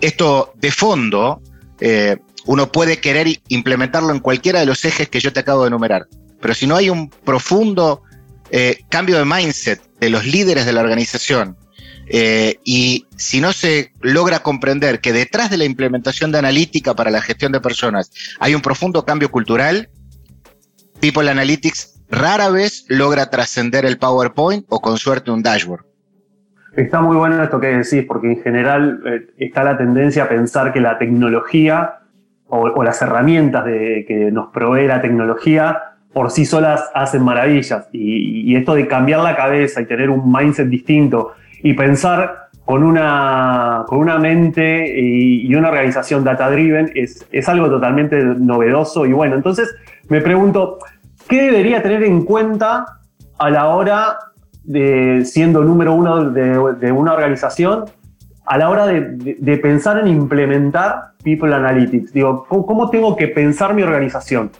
Esto 0.00 0.52
de 0.56 0.70
fondo, 0.70 1.40
eh, 1.80 2.18
uno 2.44 2.70
puede 2.70 2.98
querer 2.98 3.26
implementarlo 3.48 4.12
en 4.12 4.20
cualquiera 4.20 4.60
de 4.60 4.66
los 4.66 4.84
ejes 4.84 5.08
que 5.08 5.20
yo 5.20 5.32
te 5.32 5.40
acabo 5.40 5.62
de 5.62 5.68
enumerar. 5.68 6.06
Pero 6.40 6.54
si 6.54 6.66
no 6.66 6.76
hay 6.76 6.90
un 6.90 7.08
profundo 7.08 8.02
eh, 8.50 8.84
cambio 8.90 9.16
de 9.16 9.24
mindset 9.24 9.80
de 9.98 10.10
los 10.10 10.26
líderes 10.26 10.66
de 10.66 10.74
la 10.74 10.82
organización 10.82 11.56
eh, 12.06 12.60
y 12.64 13.06
si 13.16 13.40
no 13.40 13.52
se 13.52 13.92
logra 14.00 14.40
comprender 14.40 15.00
que 15.00 15.12
detrás 15.12 15.50
de 15.50 15.56
la 15.56 15.64
implementación 15.64 16.32
de 16.32 16.38
analítica 16.38 16.94
para 16.94 17.10
la 17.10 17.20
gestión 17.20 17.52
de 17.52 17.60
personas 17.60 18.10
hay 18.38 18.54
un 18.54 18.62
profundo 18.62 19.04
cambio 19.04 19.30
cultural, 19.30 19.88
People 21.00 21.28
Analytics 21.30 22.00
rara 22.08 22.48
vez 22.48 22.86
logra 22.88 23.28
trascender 23.28 23.84
el 23.84 23.98
PowerPoint 23.98 24.64
o 24.68 24.80
con 24.80 24.96
suerte 24.96 25.30
un 25.30 25.42
dashboard. 25.42 25.84
Está 26.76 27.00
muy 27.00 27.16
bueno 27.16 27.42
esto 27.42 27.58
que 27.58 27.68
decís, 27.68 28.04
porque 28.06 28.28
en 28.28 28.42
general 28.42 29.00
eh, 29.06 29.26
está 29.38 29.64
la 29.64 29.78
tendencia 29.78 30.24
a 30.24 30.28
pensar 30.28 30.72
que 30.72 30.80
la 30.80 30.98
tecnología 30.98 32.00
o, 32.48 32.84
las 32.84 33.02
herramientas 33.02 33.64
que 33.64 34.28
nos 34.32 34.52
provee 34.52 34.86
la 34.86 35.02
tecnología 35.02 35.96
por 36.16 36.30
sí 36.30 36.46
solas 36.46 36.90
hacen 36.94 37.22
maravillas. 37.22 37.88
Y, 37.92 38.56
esto 38.56 38.74
de 38.74 38.88
cambiar 38.88 39.20
la 39.20 39.36
cabeza 39.36 39.82
y 39.82 39.84
tener 39.84 40.08
un 40.08 40.32
mindset 40.32 40.66
distinto 40.66 41.34
y 41.62 41.74
pensar 41.74 42.46
con 42.64 42.82
una, 42.82 43.84
con 43.86 43.98
una 43.98 44.18
mente 44.18 44.92
y, 45.00 45.54
una 45.54 45.68
organización 45.68 46.24
data-driven 46.24 46.90
es, 46.94 47.24
es 47.30 47.48
algo 47.48 47.70
totalmente 47.70 48.22
novedoso. 48.22 49.06
Y 49.06 49.12
bueno, 49.12 49.36
entonces 49.36 49.74
me 50.08 50.20
pregunto, 50.20 50.78
¿qué 51.28 51.42
debería 51.42 51.82
tener 51.82 52.02
en 52.02 52.24
cuenta 52.24 52.84
a 53.38 53.50
la 53.50 53.68
hora 53.68 54.18
de, 54.64 55.24
siendo 55.24 55.62
número 55.62 55.94
uno 55.94 56.30
de, 56.30 56.92
una 56.92 57.14
organización, 57.14 57.84
a 58.44 58.58
la 58.58 58.68
hora 58.68 58.86
de, 58.86 59.60
pensar 59.62 59.98
en 59.98 60.08
implementar 60.08 61.12
People 61.22 61.54
Analytics? 61.54 62.12
Digo, 62.12 62.46
¿cómo, 62.48 62.90
tengo 62.90 63.16
que 63.16 63.28
pensar 63.28 63.74
mi 63.74 63.82
organización? 63.82 64.50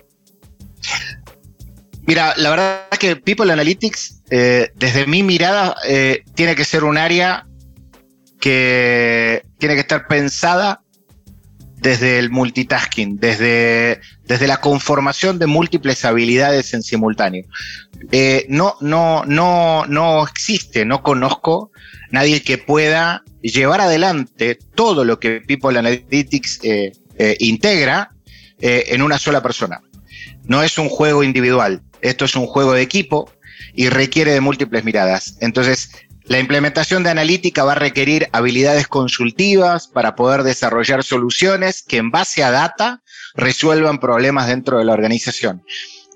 Mira, 2.07 2.35
la 2.37 2.51
verdad 2.51 2.89
que 3.01 3.17
People 3.17 3.53
Analytics, 3.53 4.23
eh, 4.31 4.71
desde 4.77 5.07
mi 5.07 5.25
mirada, 5.25 5.75
eh, 5.89 6.23
tiene 6.35 6.55
que 6.55 6.65
ser 6.65 6.85
un 6.85 6.99
área 6.99 7.47
que 8.41 9.45
tiene 9.59 9.75
que 9.75 9.81
estar 9.81 10.07
pensada 10.07 10.83
desde 11.79 12.21
el 12.21 12.31
multitasking, 12.31 13.19
desde, 13.19 14.01
desde 14.25 14.47
la 14.47 14.61
conformación 14.61 15.41
de 15.41 15.47
múltiples 15.47 16.05
habilidades 16.05 16.75
en 16.75 16.85
simultáneo. 16.85 17.45
Eh, 18.13 18.47
no, 18.49 18.77
no, 18.81 19.25
no, 19.25 19.85
no 19.87 20.23
existe, 20.23 20.85
no 20.85 21.03
conozco 21.03 21.73
nadie 22.13 22.43
que 22.43 22.57
pueda 22.57 23.25
llevar 23.43 23.81
adelante 23.81 24.59
todo 24.77 25.05
lo 25.05 25.19
que 25.19 25.41
People 25.41 25.77
Analytics 25.77 26.61
eh, 26.63 26.93
integra 27.41 28.13
en 28.59 29.03
una 29.03 29.19
sola 29.19 29.43
persona. 29.43 29.81
No 30.45 30.63
es 30.63 30.79
un 30.79 30.89
juego 30.89 31.25
individual, 31.25 31.83
esto 32.01 32.25
es 32.25 32.37
un 32.37 32.47
juego 32.47 32.73
de 32.73 32.83
equipo 32.83 33.31
y 33.75 33.89
requiere 33.89 34.33
de 34.33 34.41
múltiples 34.41 34.85
miradas. 34.85 35.37
Entonces, 35.41 35.91
la 36.25 36.41
implementación 36.41 37.05
de 37.05 37.11
analítica 37.11 37.63
va 37.63 37.73
a 37.73 37.77
requerir 37.77 38.29
habilidades 38.33 38.89
consultivas 38.89 39.87
para 39.87 40.17
poder 40.17 40.43
desarrollar 40.43 41.05
soluciones 41.05 41.83
que 41.83 41.99
en 41.99 42.11
base 42.11 42.43
a 42.43 42.51
data 42.51 43.03
resuelvan 43.35 44.01
problemas 44.01 44.49
dentro 44.49 44.79
de 44.79 44.85
la 44.85 44.93
organización. 44.93 45.63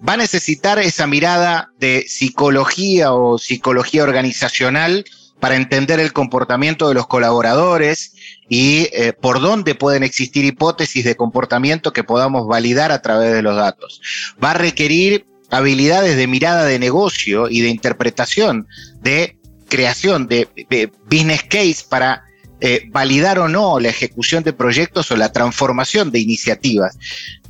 Va 0.07 0.15
a 0.15 0.19
necesitar 0.19 0.79
esa 0.79 1.07
mirada 1.07 1.71
de 1.79 2.07
psicología 2.09 3.13
o 3.13 3.39
psicología 3.39 4.03
organizacional 4.03 5.05
para 5.39 5.57
entender 5.57 6.01
el 6.01 6.13
comportamiento 6.13 6.89
de 6.89 6.95
los 6.95 7.07
colaboradores 7.07 8.15
y 8.49 8.89
eh, 8.93 9.13
por 9.13 9.41
dónde 9.41 9.75
pueden 9.75 10.03
existir 10.03 10.45
hipótesis 10.45 11.05
de 11.05 11.17
comportamiento 11.17 11.93
que 11.93 12.05
podamos 12.05 12.47
validar 12.47 12.93
a 12.93 13.01
través 13.01 13.33
de 13.33 13.43
los 13.43 13.57
datos. 13.57 14.03
Va 14.43 14.51
a 14.51 14.55
requerir 14.55 15.27
habilidades 15.51 16.17
de 16.17 16.27
mirada 16.27 16.65
de 16.65 16.79
negocio 16.79 17.49
y 17.49 17.61
de 17.61 17.69
interpretación 17.69 18.67
de 19.03 19.37
creación 19.69 20.27
de, 20.27 20.49
business 21.09 21.43
case 21.45 21.85
para 21.89 22.25
eh, 22.61 22.83
validar 22.91 23.39
o 23.39 23.49
no 23.49 23.81
la 23.81 23.89
ejecución 23.89 24.43
de 24.43 24.53
proyectos 24.53 25.11
o 25.11 25.17
la 25.17 25.33
transformación 25.33 26.11
de 26.11 26.19
iniciativas, 26.19 26.99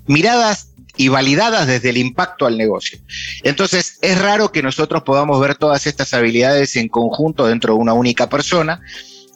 miradas 0.07 0.69
y 0.97 1.09
validadas 1.09 1.67
desde 1.67 1.89
el 1.91 1.97
impacto 1.97 2.47
al 2.47 2.59
negocio. 2.59 2.99
Entonces, 3.43 3.99
es 4.03 4.21
raro 4.21 4.53
que 4.53 4.63
nosotros 4.63 5.03
podamos 5.03 5.41
ver 5.41 5.55
todas 5.57 5.87
estas 5.87 6.13
habilidades 6.15 6.77
en 6.77 6.89
conjunto 6.89 7.47
dentro 7.47 7.75
de 7.75 7.81
una 7.81 7.95
única 7.95 8.29
persona 8.29 8.81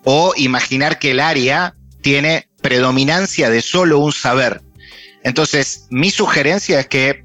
o 0.05 0.35
imaginar 0.37 0.99
que 0.99 1.13
el 1.13 1.21
área 1.21 1.75
tiene 2.03 2.49
predominancia 2.61 3.51
de 3.51 3.63
solo 3.63 3.99
un 3.99 4.13
saber. 4.13 4.61
Entonces, 5.23 5.87
mi 5.91 6.11
sugerencia 6.11 6.81
es 6.81 6.87
que 6.87 7.23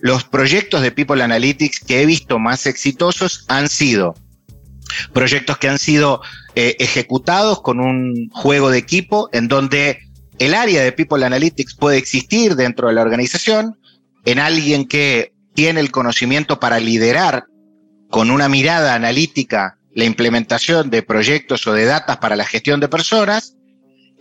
los 0.00 0.24
proyectos 0.24 0.82
de 0.82 0.92
People 0.92 1.22
Analytics 1.22 1.80
que 1.80 2.02
he 2.02 2.06
visto 2.06 2.38
más 2.38 2.66
exitosos 2.66 3.44
han 3.48 3.68
sido 3.68 4.14
proyectos 5.12 5.58
que 5.58 5.68
han 5.68 5.78
sido 5.78 6.22
eh, 6.54 6.76
ejecutados 6.78 7.60
con 7.60 7.80
un 7.80 8.30
juego 8.32 8.70
de 8.70 8.78
equipo 8.78 9.28
en 9.32 9.48
donde 9.48 9.98
el 10.38 10.54
área 10.54 10.82
de 10.82 10.92
People 10.92 11.24
Analytics 11.24 11.74
puede 11.74 11.98
existir 11.98 12.54
dentro 12.56 12.88
de 12.88 12.94
la 12.94 13.02
organización, 13.02 13.78
en 14.24 14.38
alguien 14.38 14.86
que 14.86 15.32
tiene 15.54 15.80
el 15.80 15.90
conocimiento 15.90 16.60
para 16.60 16.78
liderar 16.78 17.44
con 18.10 18.30
una 18.30 18.48
mirada 18.48 18.94
analítica 18.94 19.78
la 19.94 20.04
implementación 20.04 20.90
de 20.90 21.02
proyectos 21.02 21.66
o 21.66 21.72
de 21.72 21.84
datos 21.84 22.18
para 22.18 22.36
la 22.36 22.44
gestión 22.44 22.78
de 22.78 22.88
personas, 22.88 23.56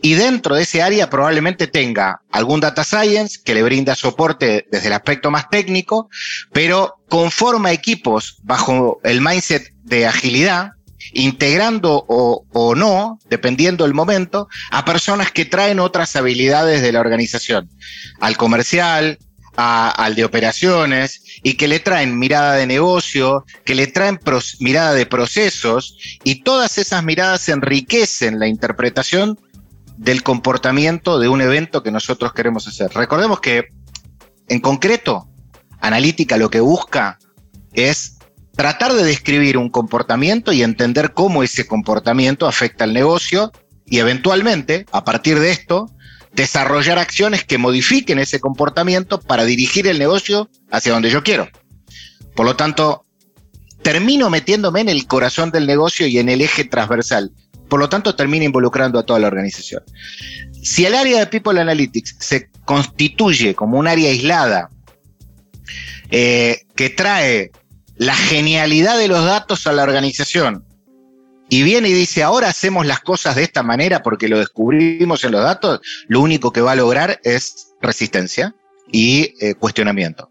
y 0.02 0.14
dentro 0.14 0.56
de 0.56 0.64
ese 0.64 0.82
área 0.82 1.10
probablemente 1.10 1.68
tenga 1.68 2.22
algún 2.32 2.60
data 2.60 2.84
science 2.84 3.40
que 3.44 3.54
le 3.54 3.64
brinda 3.64 3.96
soporte 3.96 4.68
desde 4.72 4.88
el 4.88 4.94
aspecto 4.94 5.32
más 5.32 5.50
técnico, 5.50 6.10
pero 6.54 7.00
conforma 7.10 7.72
equipos 7.72 8.38
bajo 8.44 9.00
el 9.04 9.22
mindset 9.22 9.74
de 9.84 10.06
agilidad, 10.06 10.72
integrando 11.14 12.06
o, 12.08 12.76
no, 12.76 13.20
dependiendo 13.30 13.86
del 13.86 13.94
momento, 13.94 14.48
a 14.72 14.86
personas 14.86 15.32
que 15.32 15.46
traen 15.46 15.80
otras 15.80 16.16
habilidades 16.16 16.82
de 16.82 16.92
la 16.92 17.00
organización, 17.00 17.70
al 18.20 18.38
comercial, 18.38 19.18
al 19.56 20.14
de 20.16 20.26
operaciones, 20.26 21.24
y 21.42 21.56
que 21.56 21.68
le 21.68 21.80
traen 21.80 22.20
mirada 22.20 22.56
de 22.56 22.68
negocio, 22.68 23.46
que 23.66 23.74
le 23.74 23.88
traen 23.88 24.20
mirada 24.60 24.94
de 24.94 25.06
procesos, 25.08 25.98
y 26.24 26.44
todas 26.44 26.78
esas 26.78 27.04
miradas 27.04 27.50
enriquecen 27.50 28.40
la 28.40 28.48
interpretación 28.48 29.40
del 29.98 30.24
comportamiento 30.24 31.20
de 31.20 31.28
un 31.28 31.42
evento 31.42 31.84
que 31.84 31.92
nosotros 31.92 32.34
queremos 32.34 32.68
hacer. 32.68 32.92
Recordemos 32.94 33.40
que, 33.40 33.66
en 34.48 34.60
concreto, 34.60 35.28
analítica 35.82 36.38
lo 36.38 36.50
que 36.50 36.60
busca 36.60 37.20
es 37.74 38.18
tratar 38.56 38.94
de 38.94 39.04
describir 39.04 39.58
un 39.58 39.70
comportamiento 39.70 40.52
y 40.52 40.64
entender 40.64 41.14
cómo 41.14 41.44
ese 41.44 41.68
comportamiento 41.68 42.48
afecta 42.48 42.84
al 42.84 42.94
negocio 42.94 43.52
y 43.86 44.00
eventualmente, 44.00 44.86
a 44.92 45.04
partir 45.04 45.40
de 45.40 45.52
esto, 45.52 45.92
desarrollar 46.34 47.00
acciones 47.00 47.44
que 47.44 47.58
modifiquen 47.58 48.20
ese 48.20 48.40
comportamiento 48.40 49.20
para 49.20 49.46
dirigir 49.46 49.88
el 49.88 50.00
negocio 50.00 50.50
hacia 50.72 50.94
donde 50.94 51.10
yo 51.10 51.24
quiero. 51.24 51.48
Por 52.36 52.46
lo 52.46 52.56
tanto, 52.56 53.06
termino 53.82 54.30
metiéndome 54.30 54.82
en 54.82 54.90
el 54.90 55.08
corazón 55.08 55.52
del 55.52 55.66
negocio 55.66 56.08
y 56.08 56.20
en 56.20 56.30
el 56.30 56.42
eje 56.42 56.66
transversal. 56.66 57.32
Por 57.70 57.80
lo 57.80 57.90
tanto, 57.90 58.16
termino 58.16 58.46
involucrando 58.46 59.00
a 59.00 59.06
toda 59.06 59.20
la 59.20 59.28
organización. 59.28 59.84
Si 60.64 60.86
el 60.86 60.96
área 60.96 61.20
de 61.20 61.28
People 61.28 61.60
Analytics 61.60 62.16
se 62.20 62.50
constituye 62.66 63.56
como 63.56 63.78
un 63.78 63.88
área 63.88 64.10
aislada 64.10 64.70
eh, 66.12 66.62
que 66.76 66.90
trae 66.90 67.52
la 67.96 68.16
genialidad 68.16 68.98
de 68.98 69.08
los 69.08 69.26
datos 69.26 69.68
a 69.68 69.74
la 69.74 69.84
organización 69.84 70.64
y 71.50 71.64
viene 71.64 71.90
y 71.90 71.94
dice, 71.94 72.24
ahora 72.24 72.50
hacemos 72.50 72.86
las 72.86 73.00
cosas 73.00 73.36
de 73.36 73.44
esta 73.44 73.64
manera 73.64 74.04
porque 74.04 74.28
lo 74.28 74.38
descubrimos 74.38 75.24
en 75.24 75.32
los 75.32 75.44
datos, 75.44 75.80
lo 76.08 76.22
único 76.22 76.52
que 76.52 76.62
va 76.62 76.74
a 76.74 76.76
lograr 76.76 77.20
es 77.24 77.74
resistencia 77.82 78.56
y 78.92 79.34
eh, 79.40 79.56
cuestionamiento. 79.56 80.30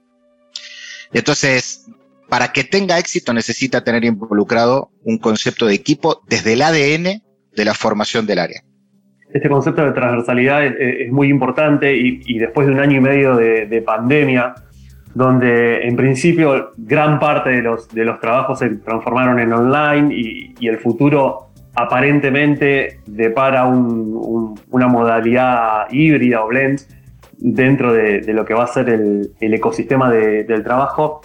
Entonces, 1.12 1.86
para 2.28 2.52
que 2.52 2.64
tenga 2.64 2.98
éxito 2.98 3.32
necesita 3.32 3.84
tener 3.84 4.04
involucrado 4.04 4.90
un 5.04 5.18
concepto 5.18 5.66
de 5.66 5.74
equipo 5.74 6.22
desde 6.28 6.54
el 6.54 6.62
ADN 6.62 7.22
de 7.56 7.64
la 7.64 7.74
formación 7.74 8.26
del 8.26 8.38
área. 8.38 8.60
Este 9.32 9.48
concepto 9.48 9.84
de 9.84 9.92
transversalidad 9.92 10.64
es, 10.64 11.10
muy 11.10 11.28
importante 11.28 11.94
y, 11.94 12.38
después 12.38 12.66
de 12.66 12.72
un 12.72 12.80
año 12.80 12.98
y 12.98 13.00
medio 13.00 13.36
de 13.36 13.82
pandemia, 13.84 14.54
donde 15.16 15.80
en 15.88 15.96
principio 15.96 16.72
gran 16.76 17.18
parte 17.18 17.48
de 17.48 17.62
los, 17.62 17.88
de 17.88 18.04
los 18.04 18.20
trabajos 18.20 18.58
se 18.58 18.68
transformaron 18.68 19.40
en 19.40 19.50
online 19.50 20.14
y, 20.14 20.66
el 20.66 20.76
futuro 20.76 21.46
aparentemente 21.74 23.00
depara 23.06 23.64
una 23.64 24.88
modalidad 24.88 25.90
híbrida 25.90 26.44
o 26.44 26.48
blend 26.48 26.80
dentro 27.38 27.94
de, 27.94 28.30
lo 28.34 28.44
que 28.44 28.52
va 28.52 28.64
a 28.64 28.66
ser 28.66 28.90
el, 28.90 29.32
ecosistema 29.40 30.10
del 30.10 30.62
trabajo. 30.62 31.22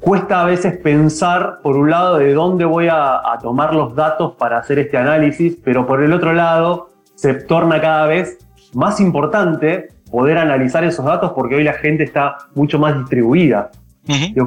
Cuesta 0.00 0.42
a 0.42 0.44
veces 0.44 0.76
pensar, 0.78 1.60
por 1.62 1.76
un 1.76 1.90
lado, 1.90 2.18
de 2.18 2.32
dónde 2.34 2.64
voy 2.64 2.88
a 2.90 3.22
tomar 3.42 3.74
los 3.74 3.94
datos 3.94 4.34
para 4.34 4.58
hacer 4.58 4.78
este 4.78 4.96
análisis, 4.96 5.56
pero 5.64 5.86
por 5.86 6.02
el 6.02 6.12
otro 6.12 6.32
lado, 6.32 6.90
se 7.14 7.34
torna 7.34 7.80
cada 7.80 8.06
vez 8.06 8.38
más 8.74 9.00
importante 9.00 9.88
poder 10.10 10.38
analizar 10.38 10.84
esos 10.84 11.04
datos 11.04 11.32
porque 11.32 11.56
hoy 11.56 11.64
la 11.64 11.72
gente 11.74 12.04
está 12.04 12.36
mucho 12.54 12.78
más 12.78 12.96
distribuida 12.96 13.70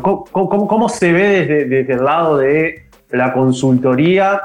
¿cómo, 0.01 0.89
se 0.89 1.11
ve 1.11 1.45
desde, 1.45 1.93
el 1.93 2.03
lado 2.03 2.37
de 2.37 2.89
la 3.11 3.33
consultoría 3.33 4.41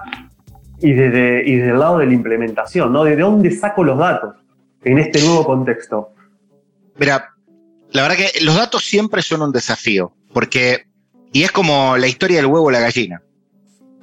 y 0.80 0.92
desde, 0.92 1.49
y 1.49 1.56
desde 1.56 1.70
el 1.70 1.78
lado 1.78 1.99
de 1.99 2.06
la 2.06 2.14
implementación? 2.14 2.92
¿no? 2.92 3.04
¿De 3.04 3.16
dónde 3.16 3.50
saco 3.50 3.84
los 3.84 3.99
datos 3.99 4.34
en 4.82 4.99
este 4.99 5.20
nuevo 5.23 5.44
contexto? 5.44 6.11
Mira, 6.96 7.34
la 7.90 8.02
verdad 8.02 8.16
que 8.16 8.44
los 8.44 8.56
datos 8.56 8.84
siempre 8.84 9.23
son 9.23 9.42
un 9.42 9.52
desafío, 9.52 10.12
porque, 10.32 10.87
y 11.34 11.42
es 11.42 11.50
como 11.50 11.96
la 11.96 12.06
historia 12.06 12.36
del 12.36 12.46
huevo 12.46 12.66
o 12.66 12.70
la 12.70 12.78
gallina. 12.78 13.20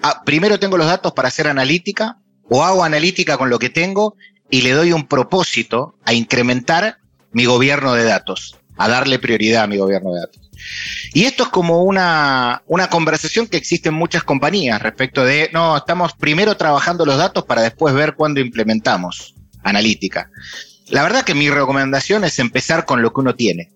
Ah, 0.04 0.22
primero 0.26 0.60
tengo 0.60 0.78
los 0.78 0.86
datos 0.86 1.14
para 1.14 1.30
hacer 1.30 1.48
analítica, 1.48 2.18
o 2.50 2.62
hago 2.62 2.84
analítica 2.84 3.38
con 3.38 3.50
lo 3.50 3.58
que 3.58 3.70
tengo 3.70 4.18
y 4.50 4.64
le 4.64 4.72
doy 4.72 4.92
un 4.92 5.08
propósito 5.08 5.96
a 6.04 6.12
incrementar 6.14 6.98
mi 7.32 7.46
gobierno 7.46 7.94
de 7.94 8.04
datos, 8.04 8.60
a 8.76 8.90
darle 8.90 9.18
prioridad 9.18 9.64
a 9.64 9.68
mi 9.68 9.78
gobierno 9.78 10.14
de 10.14 10.20
datos. 10.20 10.52
Y 11.14 11.24
esto 11.24 11.44
es 11.44 11.50
como 11.50 11.84
una, 11.84 12.64
una 12.68 12.90
conversación 12.90 13.48
que 13.48 13.56
existe 13.56 13.88
en 13.88 13.96
muchas 13.96 14.26
compañías 14.26 14.82
respecto 14.82 15.24
de, 15.24 15.50
no, 15.54 15.78
estamos 15.78 16.12
primero 16.12 16.58
trabajando 16.58 17.06
los 17.06 17.18
datos 17.18 17.46
para 17.46 17.62
después 17.62 17.96
ver 17.96 18.16
cuándo 18.16 18.42
implementamos 18.42 19.36
analítica. 19.64 20.30
La 20.90 21.04
verdad 21.04 21.24
que 21.24 21.34
mi 21.34 21.50
recomendación 21.50 22.26
es 22.26 22.40
empezar 22.40 22.84
con 22.84 23.02
lo 23.02 23.14
que 23.14 23.22
uno 23.22 23.36
tiene. 23.36 23.72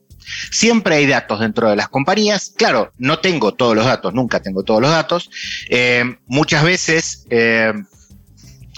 Siempre 0.51 0.95
hay 0.95 1.05
datos 1.05 1.39
dentro 1.39 1.69
de 1.69 1.75
las 1.75 1.89
compañías. 1.89 2.53
Claro, 2.55 2.91
no 2.97 3.19
tengo 3.19 3.53
todos 3.53 3.75
los 3.75 3.85
datos, 3.85 4.13
nunca 4.13 4.41
tengo 4.41 4.63
todos 4.63 4.81
los 4.81 4.91
datos. 4.91 5.29
Eh, 5.69 6.17
muchas 6.25 6.63
veces 6.63 7.25
eh, 7.29 7.73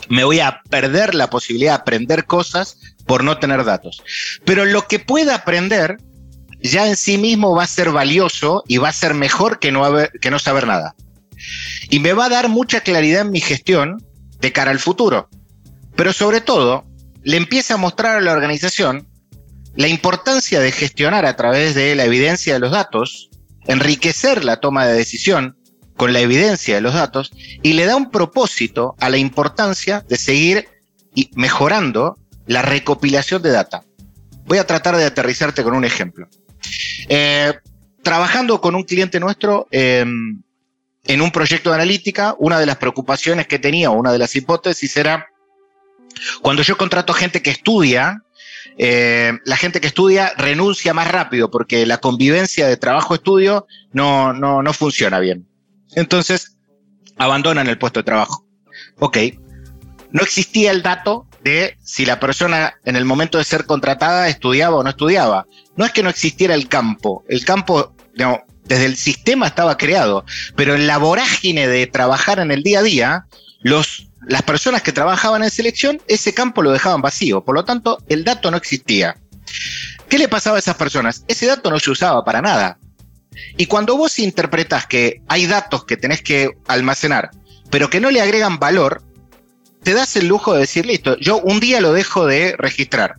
me 0.10 0.24
voy 0.24 0.40
a 0.40 0.62
perder 0.70 1.16
la 1.16 1.30
posibilidad 1.30 1.72
de 1.72 1.82
aprender 1.82 2.26
cosas 2.26 2.78
por 3.06 3.24
no 3.24 3.38
tener 3.38 3.64
datos. 3.64 4.04
Pero 4.46 4.66
lo 4.66 4.88
que 4.88 5.00
pueda 5.00 5.36
aprender 5.36 5.98
ya 6.60 6.88
en 6.88 6.96
sí 6.96 7.18
mismo 7.18 7.56
va 7.56 7.64
a 7.64 7.68
ser 7.68 7.92
valioso 7.92 8.64
y 8.68 8.78
va 8.78 8.90
a 8.90 8.94
ser 8.94 9.14
mejor 9.14 9.60
que 9.60 9.72
no, 9.72 9.84
que 10.22 10.32
no 10.32 10.40
saber 10.40 10.68
nada. 10.68 10.96
Y 11.90 12.00
me 12.00 12.14
va 12.14 12.26
a 12.26 12.30
dar 12.30 12.50
mucha 12.50 12.82
claridad 12.82 13.22
en 13.22 13.32
mi 13.32 13.42
gestión 13.42 14.04
de 14.40 14.52
cara 14.52 14.72
al 14.72 14.80
futuro. 14.80 15.30
Pero 15.96 16.14
sobre 16.14 16.42
todo, 16.42 16.86
le 17.24 17.38
empieza 17.38 17.76
a 17.76 17.78
mostrar 17.78 18.18
a 18.18 18.22
la 18.22 18.32
organización 18.32 19.07
la 19.78 19.88
importancia 19.88 20.60
de 20.60 20.72
gestionar 20.72 21.26
a 21.26 21.36
través 21.36 21.76
de 21.76 21.96
la 21.96 22.04
evidencia 22.04 22.54
de 22.54 22.60
los 22.60 22.72
datos, 22.72 23.30
enriquecer 23.68 24.44
la 24.44 24.60
toma 24.60 24.88
de 24.88 24.94
decisión 24.94 25.56
con 25.96 26.14
la 26.14 26.20
evidencia 26.20 26.76
de 26.76 26.82
los 26.82 26.96
datos 26.96 27.32
y 27.62 27.74
le 27.74 27.86
da 27.86 27.96
un 27.96 28.10
propósito 28.10 28.96
a 29.00 29.10
la 29.10 29.18
importancia 29.18 30.04
de 30.10 30.18
seguir 30.18 30.68
mejorando 31.36 32.18
la 32.48 32.64
recopilación 32.64 33.44
de 33.44 33.52
data. 33.52 33.84
Voy 34.46 34.58
a 34.58 34.66
tratar 34.66 34.98
de 34.98 35.06
aterrizarte 35.06 35.64
con 35.64 35.76
un 35.76 35.86
ejemplo. 35.86 36.28
Eh, 37.08 37.54
trabajando 38.02 38.60
con 38.60 38.74
un 38.74 38.84
cliente 38.84 39.20
nuestro 39.20 39.68
em, 39.70 40.42
en 41.06 41.22
un 41.22 41.30
proyecto 41.30 41.70
de 41.70 41.76
analítica, 41.76 42.36
una 42.40 42.60
de 42.60 42.66
las 42.66 42.78
preocupaciones 42.78 43.46
que 43.46 43.60
tenía, 43.60 43.92
una 43.92 44.12
de 44.12 44.18
las 44.18 44.36
hipótesis 44.36 44.98
era, 44.98 45.28
cuando 46.42 46.64
yo 46.64 46.78
contrato 46.78 47.14
gente 47.14 47.44
que 47.44 47.52
estudia 47.52 48.24
eh, 48.78 49.34
la 49.44 49.58
gente 49.58 49.82
que 49.82 49.88
estudia 49.88 50.34
renuncia 50.38 50.94
más 50.94 51.10
rápido 51.10 51.50
porque 51.50 51.86
la 51.86 51.98
convivencia 51.98 52.68
de 52.68 52.78
trabajo-estudio 52.78 53.68
no, 53.92 54.34
no, 54.34 54.62
no 54.62 54.74
funciona 54.74 55.20
bien. 55.20 55.48
Entonces, 55.96 56.58
abandonan 57.18 57.68
el 57.68 57.78
puesto 57.78 58.02
de 58.02 58.06
trabajo. 58.06 58.46
Ok. 59.00 59.18
No 60.12 60.22
existía 60.22 60.72
el 60.72 60.84
dato 60.84 61.28
de 61.44 61.78
si 61.84 62.06
la 62.06 62.20
persona 62.20 62.76
en 62.86 62.96
el 62.96 63.06
momento 63.06 63.38
de 63.38 63.44
ser 63.44 63.66
contratada 63.66 64.28
estudiaba 64.30 64.78
o 64.78 64.84
no 64.84 64.90
estudiaba. 64.90 65.48
No 65.76 65.86
es 65.86 65.92
que 65.92 66.04
no 66.04 66.10
existiera 66.10 66.54
el 66.54 66.68
campo. 66.68 67.24
El 67.28 67.46
campo, 67.46 67.94
desde 68.66 68.86
el 68.86 68.96
sistema 68.96 69.48
estaba 69.48 69.78
creado, 69.78 70.26
pero 70.56 70.76
en 70.76 70.88
la 70.88 70.98
vorágine 70.98 71.68
de 71.68 71.88
trabajar 71.88 72.40
en 72.40 72.52
el 72.52 72.64
día 72.64 72.80
a 72.80 72.84
día, 72.84 73.26
los 73.62 74.08
las 74.28 74.44
personas 74.44 74.82
que 74.82 74.92
trabajaban 74.92 75.44
en 75.44 75.50
selección, 75.50 76.02
ese 76.08 76.34
campo 76.34 76.62
lo 76.62 76.72
dejaban 76.72 77.02
vacío, 77.02 77.44
por 77.44 77.56
lo 77.56 77.64
tanto, 77.64 77.98
el 78.10 78.24
dato 78.24 78.52
no 78.52 78.58
existía. 78.58 79.18
¿Qué 80.10 80.18
le 80.18 80.28
pasaba 80.28 80.58
a 80.58 80.60
esas 80.60 80.76
personas? 80.76 81.24
Ese 81.28 81.46
dato 81.46 81.72
no 81.72 81.80
se 81.80 81.92
usaba 81.92 82.24
para 82.26 82.42
nada. 82.42 82.78
Y 83.56 83.68
cuando 83.68 83.96
vos 83.96 84.20
interpretas 84.20 84.86
que 84.86 85.22
hay 85.28 85.46
datos 85.46 85.86
que 85.86 85.96
tenés 85.96 86.22
que 86.22 86.52
almacenar, 86.68 87.32
pero 87.70 87.90
que 87.90 88.02
no 88.02 88.12
le 88.12 88.22
agregan 88.22 88.60
valor, 88.60 89.02
te 89.84 89.94
das 89.94 90.16
el 90.18 90.28
lujo 90.28 90.54
de 90.54 90.62
decir, 90.62 90.86
listo, 90.86 91.18
yo 91.20 91.38
un 91.38 91.60
día 91.60 91.80
lo 91.80 91.94
dejo 91.94 92.26
de 92.26 92.56
registrar. 92.58 93.16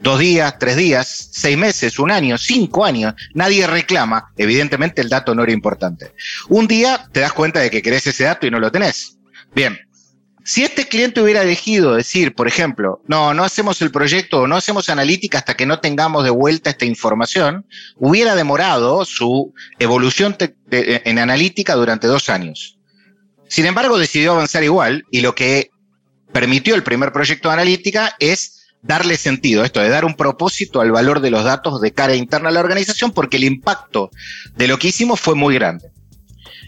Dos 0.00 0.18
días, 0.18 0.58
tres 0.58 0.76
días, 0.76 1.28
seis 1.32 1.56
meses, 1.56 1.98
un 1.98 2.10
año, 2.10 2.38
cinco 2.38 2.84
años, 2.84 3.14
nadie 3.34 3.66
reclama. 3.66 4.32
Evidentemente 4.36 5.02
el 5.02 5.08
dato 5.08 5.34
no 5.34 5.42
era 5.42 5.52
importante. 5.52 6.12
Un 6.48 6.66
día 6.66 7.06
te 7.12 7.20
das 7.20 7.32
cuenta 7.32 7.60
de 7.60 7.70
que 7.70 7.82
querés 7.82 8.06
ese 8.06 8.24
dato 8.24 8.46
y 8.46 8.50
no 8.50 8.58
lo 8.58 8.72
tenés. 8.72 9.18
Bien, 9.54 9.78
si 10.44 10.64
este 10.64 10.88
cliente 10.88 11.20
hubiera 11.20 11.42
elegido 11.42 11.94
decir, 11.94 12.34
por 12.34 12.48
ejemplo, 12.48 13.00
no, 13.06 13.32
no 13.34 13.44
hacemos 13.44 13.80
el 13.82 13.90
proyecto 13.90 14.40
o 14.40 14.46
no 14.46 14.56
hacemos 14.56 14.88
analítica 14.88 15.38
hasta 15.38 15.54
que 15.54 15.66
no 15.66 15.80
tengamos 15.80 16.24
de 16.24 16.30
vuelta 16.30 16.70
esta 16.70 16.84
información, 16.84 17.66
hubiera 17.96 18.34
demorado 18.34 19.04
su 19.04 19.54
evolución 19.78 20.36
en 20.70 21.18
analítica 21.18 21.74
durante 21.74 22.06
dos 22.06 22.28
años. 22.28 22.78
Sin 23.48 23.66
embargo, 23.66 23.98
decidió 23.98 24.32
avanzar 24.32 24.64
igual 24.64 25.04
y 25.10 25.20
lo 25.20 25.34
que 25.34 25.70
permitió 26.32 26.74
el 26.74 26.82
primer 26.82 27.12
proyecto 27.12 27.48
de 27.48 27.54
analítica 27.54 28.16
es 28.18 28.66
darle 28.82 29.16
sentido, 29.16 29.64
esto 29.64 29.80
de 29.80 29.90
dar 29.90 30.04
un 30.04 30.14
propósito 30.14 30.80
al 30.80 30.90
valor 30.90 31.20
de 31.20 31.30
los 31.30 31.44
datos 31.44 31.80
de 31.80 31.92
cara 31.92 32.16
interna 32.16 32.48
a 32.48 32.52
la 32.52 32.60
organización, 32.60 33.12
porque 33.12 33.36
el 33.36 33.44
impacto 33.44 34.10
de 34.56 34.66
lo 34.66 34.78
que 34.78 34.88
hicimos 34.88 35.20
fue 35.20 35.36
muy 35.36 35.54
grande. 35.54 35.90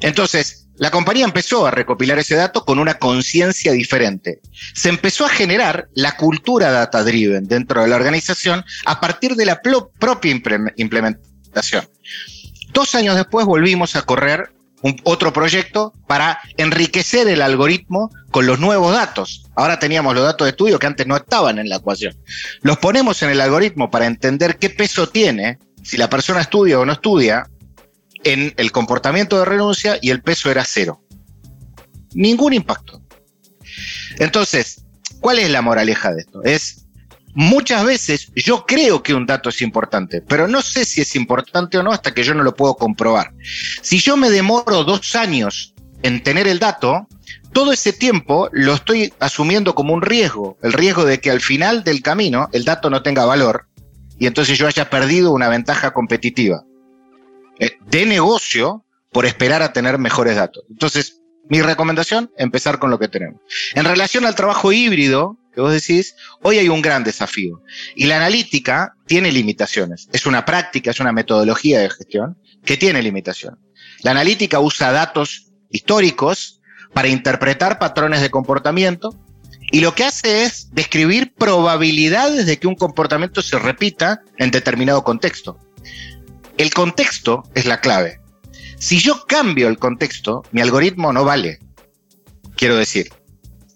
Entonces, 0.01 0.64
la 0.77 0.91
compañía 0.91 1.25
empezó 1.25 1.67
a 1.67 1.71
recopilar 1.71 2.19
ese 2.19 2.35
dato 2.35 2.65
con 2.65 2.79
una 2.79 2.95
conciencia 2.95 3.73
diferente. 3.73 4.41
Se 4.75 4.89
empezó 4.89 5.25
a 5.25 5.29
generar 5.29 5.89
la 5.95 6.17
cultura 6.17 6.71
data 6.71 7.05
driven 7.05 7.47
dentro 7.47 7.83
de 7.83 7.89
la 7.89 7.97
organización 7.97 8.65
a 8.85 9.01
partir 9.01 9.37
de 9.37 9.47
la 9.47 9.61
propia 9.63 10.33
implementación. 10.77 11.89
Dos 12.73 12.95
años 12.95 13.15
después 13.15 13.47
volvimos 13.47 13.95
a 13.95 14.03
correr 14.03 14.51
otro 15.05 15.33
proyecto 15.33 15.95
para 16.07 16.41
enriquecer 16.57 17.29
el 17.29 17.41
algoritmo 17.41 18.11
con 18.31 18.47
los 18.47 18.59
nuevos 18.59 18.93
datos. 18.93 19.47
Ahora 19.55 19.79
teníamos 19.79 20.15
los 20.15 20.25
datos 20.25 20.45
de 20.45 20.51
estudio 20.51 20.79
que 20.79 20.87
antes 20.87 21.07
no 21.07 21.17
estaban 21.17 21.59
en 21.59 21.69
la 21.69 21.77
ecuación. 21.77 22.15
Los 22.63 22.79
ponemos 22.79 23.23
en 23.23 23.31
el 23.31 23.41
algoritmo 23.41 23.91
para 23.91 24.07
entender 24.07 24.59
qué 24.59 24.71
peso 24.71 25.09
tiene 25.09 25.59
si 25.83 25.97
la 25.97 26.11
persona 26.11 26.41
estudia 26.41 26.79
o 26.79 26.85
no 26.85 26.93
estudia 26.93 27.49
en 28.25 28.55
el 28.57 28.73
comportamiento 28.73 29.39
de 29.39 29.45
renuncia 29.45 29.99
y 30.01 30.11
el 30.11 30.23
peso 30.23 30.51
era 30.51 30.65
cero. 30.65 31.03
Ningún 32.15 32.53
impacto. 32.53 33.03
Entonces, 34.19 34.85
¿cuál 35.21 35.39
es 35.39 35.51
la 35.51 35.63
moraleja 35.63 36.13
de 36.13 36.21
esto? 36.21 36.43
Es, 36.43 36.87
muchas 37.35 37.85
veces 37.85 38.33
yo 38.35 38.65
creo 38.67 39.03
que 39.03 39.15
un 39.15 39.27
dato 39.27 39.49
es 39.49 39.63
importante, 39.63 40.21
pero 40.21 40.49
no 40.49 40.63
sé 40.63 40.85
si 40.85 41.01
es 41.01 41.17
importante 41.17 41.79
o 41.79 41.83
no 41.83 41.93
hasta 41.93 42.15
que 42.15 42.23
yo 42.23 42.35
no 42.35 42.43
lo 42.43 42.55
puedo 42.55 42.77
comprobar. 42.77 43.33
Si 43.83 43.99
yo 43.99 44.17
me 44.17 44.31
demoro 44.31 44.85
dos 44.85 45.15
años 45.15 45.75
en 46.03 46.23
tener 46.23 46.47
el 46.47 46.59
dato, 46.59 47.09
todo 47.53 47.73
ese 47.73 47.93
tiempo 47.93 48.49
lo 48.53 48.75
estoy 48.75 49.13
asumiendo 49.21 49.75
como 49.75 49.95
un 49.95 50.03
riesgo, 50.03 50.59
el 50.63 50.73
riesgo 50.73 51.05
de 51.05 51.21
que 51.21 51.31
al 51.31 51.41
final 51.41 51.85
del 51.85 52.03
camino 52.03 52.49
el 52.53 52.65
dato 52.65 52.91
no 52.91 53.03
tenga 53.03 53.25
valor 53.25 53.69
y 54.19 54.27
entonces 54.27 54.59
yo 54.59 54.67
haya 54.67 54.91
perdido 54.91 55.33
una 55.33 55.49
ventaja 55.49 55.93
competitiva. 55.93 56.65
De 57.59 58.07
negocio 58.07 58.85
por 59.13 59.27
esperar 59.27 59.63
a 59.63 59.73
tener 59.73 59.99
mejores 59.99 60.37
datos. 60.37 60.65
Entonces, 60.71 61.21
mi 61.49 61.63
recomendación, 61.63 62.31
empezar 62.37 62.79
con 62.79 62.91
lo 62.91 62.99
que 62.99 63.09
tenemos. 63.09 63.41
En 63.75 63.85
relación 63.85 64.25
al 64.25 64.35
trabajo 64.35 64.73
híbrido, 64.73 65.39
que 65.55 65.61
vos 65.61 65.73
decís, 65.73 66.17
hoy 66.43 66.59
hay 66.59 66.69
un 66.69 66.83
gran 66.83 67.05
desafío. 67.05 67.63
Y 67.95 68.07
la 68.07 68.17
analítica 68.17 68.97
tiene 69.07 69.31
limitaciones. 69.31 70.09
Es 70.13 70.27
una 70.27 70.45
práctica, 70.45 70.91
es 70.91 71.01
una 71.01 71.13
metodología 71.13 71.81
de 71.81 71.91
gestión 71.91 72.37
que 72.65 72.77
tiene 72.77 73.03
limitaciones. 73.03 73.61
La 74.03 74.11
analítica 74.11 74.59
usa 74.59 74.93
datos 74.93 75.53
históricos 75.71 76.61
para 76.93 77.09
interpretar 77.09 77.79
patrones 77.79 78.21
de 78.21 78.31
comportamiento 78.31 79.19
y 79.71 79.81
lo 79.81 79.95
que 79.95 80.05
hace 80.05 80.45
es 80.45 80.69
describir 80.73 81.35
probabilidades 81.35 82.47
de 82.47 82.59
que 82.59 82.67
un 82.67 82.75
comportamiento 82.75 83.43
se 83.43 83.59
repita 83.59 84.23
en 84.39 84.51
determinado 84.51 85.03
contexto. 85.05 85.59
El 86.57 86.73
contexto 86.73 87.43
es 87.55 87.67
la 87.67 87.81
clave. 87.81 88.21
Si 88.79 88.99
yo 88.99 89.25
cambio 89.27 89.69
el 89.69 89.79
contexto, 89.79 90.43
mi 90.53 90.61
algoritmo 90.61 91.13
no 91.13 91.25
vale. 91.25 91.59
Quiero 92.57 92.77
decir, 92.77 93.11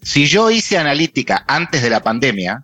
si 0.01 0.27
yo 0.27 0.49
hice 0.49 0.77
analítica 0.77 1.43
antes 1.47 1.81
de 1.81 1.89
la 1.89 2.01
pandemia 2.01 2.63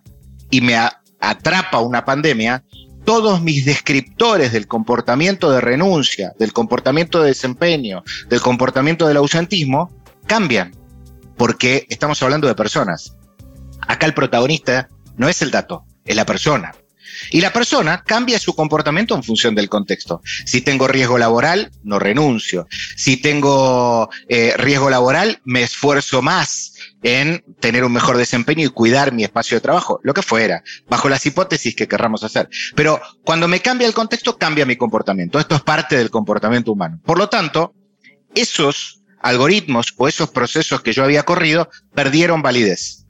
y 0.50 0.62
me 0.62 0.76
atrapa 1.20 1.80
una 1.80 2.04
pandemia, 2.04 2.64
todos 3.04 3.42
mis 3.42 3.64
descriptores 3.64 4.52
del 4.52 4.66
comportamiento 4.66 5.50
de 5.50 5.60
renuncia, 5.60 6.32
del 6.38 6.52
comportamiento 6.52 7.20
de 7.20 7.28
desempeño, 7.28 8.02
del 8.28 8.40
comportamiento 8.40 9.06
del 9.06 9.18
ausentismo, 9.18 9.90
cambian, 10.26 10.74
porque 11.36 11.86
estamos 11.90 12.22
hablando 12.22 12.48
de 12.48 12.54
personas. 12.54 13.16
Acá 13.86 14.06
el 14.06 14.14
protagonista 14.14 14.88
no 15.16 15.28
es 15.28 15.42
el 15.42 15.50
dato, 15.50 15.84
es 16.04 16.16
la 16.16 16.24
persona. 16.24 16.74
Y 17.30 17.40
la 17.40 17.52
persona 17.52 18.02
cambia 18.04 18.38
su 18.38 18.54
comportamiento 18.54 19.14
en 19.14 19.22
función 19.22 19.54
del 19.54 19.68
contexto. 19.68 20.22
Si 20.44 20.60
tengo 20.60 20.88
riesgo 20.88 21.18
laboral, 21.18 21.70
no 21.82 21.98
renuncio. 21.98 22.66
Si 22.96 23.16
tengo 23.16 24.08
eh, 24.28 24.54
riesgo 24.56 24.90
laboral, 24.90 25.40
me 25.44 25.62
esfuerzo 25.62 26.22
más 26.22 26.74
en 27.02 27.44
tener 27.60 27.84
un 27.84 27.92
mejor 27.92 28.16
desempeño 28.16 28.66
y 28.66 28.70
cuidar 28.70 29.12
mi 29.12 29.24
espacio 29.24 29.56
de 29.56 29.60
trabajo, 29.60 30.00
lo 30.02 30.14
que 30.14 30.22
fuera, 30.22 30.62
bajo 30.88 31.08
las 31.08 31.24
hipótesis 31.24 31.74
que 31.74 31.88
querramos 31.88 32.24
hacer. 32.24 32.48
Pero 32.74 33.00
cuando 33.24 33.48
me 33.48 33.60
cambia 33.60 33.86
el 33.86 33.94
contexto, 33.94 34.36
cambia 34.36 34.66
mi 34.66 34.76
comportamiento. 34.76 35.38
Esto 35.38 35.54
es 35.54 35.62
parte 35.62 35.96
del 35.96 36.10
comportamiento 36.10 36.72
humano. 36.72 37.00
Por 37.04 37.18
lo 37.18 37.28
tanto, 37.28 37.74
esos 38.34 39.02
algoritmos 39.20 39.94
o 39.96 40.08
esos 40.08 40.30
procesos 40.30 40.82
que 40.82 40.92
yo 40.92 41.04
había 41.04 41.24
corrido 41.24 41.68
perdieron 41.94 42.42
validez. 42.42 43.05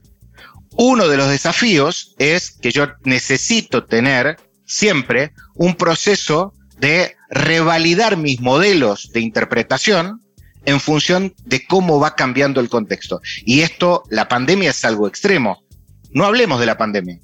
Uno 0.78 1.08
de 1.08 1.16
los 1.16 1.30
desafíos 1.30 2.14
es 2.18 2.50
que 2.50 2.70
yo 2.70 2.88
necesito 3.04 3.84
tener 3.84 4.36
siempre 4.66 5.32
un 5.54 5.74
proceso 5.74 6.52
de 6.78 7.16
revalidar 7.30 8.16
mis 8.18 8.40
modelos 8.40 9.10
de 9.12 9.20
interpretación 9.20 10.20
en 10.66 10.80
función 10.80 11.34
de 11.44 11.64
cómo 11.66 11.98
va 11.98 12.14
cambiando 12.14 12.60
el 12.60 12.68
contexto. 12.68 13.22
Y 13.44 13.60
esto, 13.60 14.02
la 14.10 14.28
pandemia 14.28 14.70
es 14.70 14.84
algo 14.84 15.08
extremo. 15.08 15.62
No 16.10 16.26
hablemos 16.26 16.60
de 16.60 16.66
la 16.66 16.76
pandemia. 16.76 17.20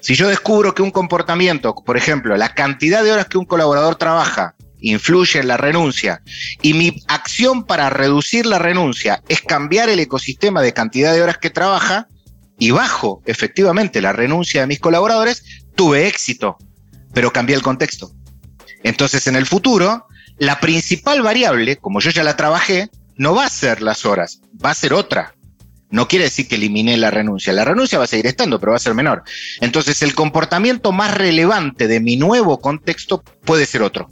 Si 0.00 0.14
yo 0.14 0.28
descubro 0.28 0.74
que 0.74 0.82
un 0.82 0.90
comportamiento, 0.90 1.74
por 1.74 1.96
ejemplo, 1.96 2.36
la 2.36 2.54
cantidad 2.54 3.04
de 3.04 3.12
horas 3.12 3.26
que 3.26 3.38
un 3.38 3.44
colaborador 3.44 3.96
trabaja 3.96 4.54
influye 4.80 5.40
en 5.40 5.48
la 5.48 5.56
renuncia 5.56 6.22
y 6.62 6.72
mi 6.74 7.02
acción 7.08 7.64
para 7.64 7.90
reducir 7.90 8.46
la 8.46 8.58
renuncia 8.58 9.22
es 9.28 9.42
cambiar 9.42 9.88
el 9.88 10.00
ecosistema 10.00 10.62
de 10.62 10.72
cantidad 10.72 11.12
de 11.12 11.22
horas 11.22 11.38
que 11.38 11.50
trabaja 11.50 12.06
y 12.58 12.70
bajo 12.70 13.22
efectivamente 13.26 14.00
la 14.00 14.12
renuncia 14.12 14.62
de 14.62 14.66
mis 14.66 14.80
colaboradores, 14.80 15.44
tuve 15.74 16.06
éxito, 16.06 16.56
pero 17.14 17.32
cambié 17.32 17.56
el 17.56 17.62
contexto. 17.62 18.12
Entonces 18.82 19.26
en 19.26 19.36
el 19.36 19.46
futuro 19.46 20.06
la 20.38 20.60
principal 20.60 21.22
variable, 21.22 21.76
como 21.76 22.00
yo 22.00 22.10
ya 22.10 22.22
la 22.22 22.36
trabajé, 22.36 22.90
no 23.16 23.34
va 23.34 23.46
a 23.46 23.50
ser 23.50 23.82
las 23.82 24.06
horas, 24.06 24.40
va 24.64 24.70
a 24.70 24.74
ser 24.74 24.92
otra. 24.92 25.34
No 25.90 26.06
quiere 26.06 26.26
decir 26.26 26.46
que 26.46 26.54
eliminé 26.54 26.96
la 26.96 27.10
renuncia. 27.10 27.52
La 27.52 27.64
renuncia 27.64 27.98
va 27.98 28.04
a 28.04 28.08
seguir 28.08 28.26
estando, 28.26 28.60
pero 28.60 28.72
va 28.72 28.76
a 28.76 28.80
ser 28.80 28.94
menor. 28.94 29.22
Entonces, 29.60 30.02
el 30.02 30.14
comportamiento 30.14 30.92
más 30.92 31.16
relevante 31.16 31.88
de 31.88 31.98
mi 31.98 32.16
nuevo 32.16 32.60
contexto 32.60 33.22
puede 33.44 33.64
ser 33.64 33.82
otro. 33.82 34.10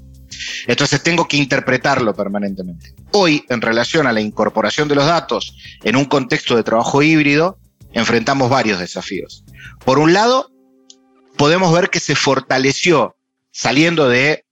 Entonces, 0.67 1.03
tengo 1.03 1.29
que 1.29 1.37
interpretarlo 1.37 2.15
permanentemente. 2.15 2.95
Hoy, 3.13 3.45
en 3.51 3.61
relación 3.61 4.07
a 4.07 4.13
la 4.13 4.23
incorporación 4.23 4.89
de 4.89 4.95
los 4.95 5.05
datos 5.05 5.55
en 5.85 5.97
un 5.97 6.07
contexto 6.07 6.57
de 6.57 6.63
trabajo 6.63 7.03
híbrido, 7.03 7.59
enfrentamos 7.97 8.51
varios 8.51 8.79
desafíos. 8.79 9.43
Por 9.85 9.99
un 9.99 10.13
lado, 10.13 10.51
podemos 11.39 11.73
ver 11.73 11.89
que 11.89 11.99
se 11.99 12.15
fortaleció, 12.15 13.17
saliendo 13.51 14.09
de, 14.09 14.45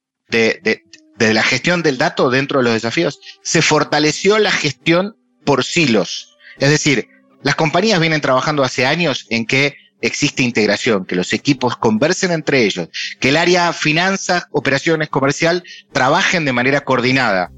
la 1.19 1.43
gestión 1.43 1.83
del 1.83 1.99
dato 1.99 2.31
dentro 2.31 2.59
de 2.59 2.65
los 2.65 2.73
desafíos, 2.73 3.21
se 3.43 3.61
fortaleció 3.61 4.39
la 4.39 4.51
gestión 4.51 5.17
por 5.45 5.63
silos. 5.63 6.37
Es 6.59 6.71
decir, 6.71 7.09
las 7.43 7.55
compañías 7.55 8.01
vienen 8.01 8.23
trabajando 8.23 8.65
hace 8.65 8.87
años 8.87 9.27
en 9.29 9.45
que 9.45 9.77
existe 10.01 10.43
integración, 10.43 11.05
que 11.05 11.15
los 11.15 11.35
equipos 11.35 11.77
conversen 11.77 12.31
entre 12.31 12.65
ellos, 12.65 12.89
que 13.21 13.29
el 13.29 13.37
área 13.37 13.75
finanzas, 13.75 14.47
operaciones, 14.53 15.11
comercial 15.11 15.63
trabajen 15.93 16.47
de 16.47 16.53
manera 16.55 16.83
coordinada. 16.83 17.53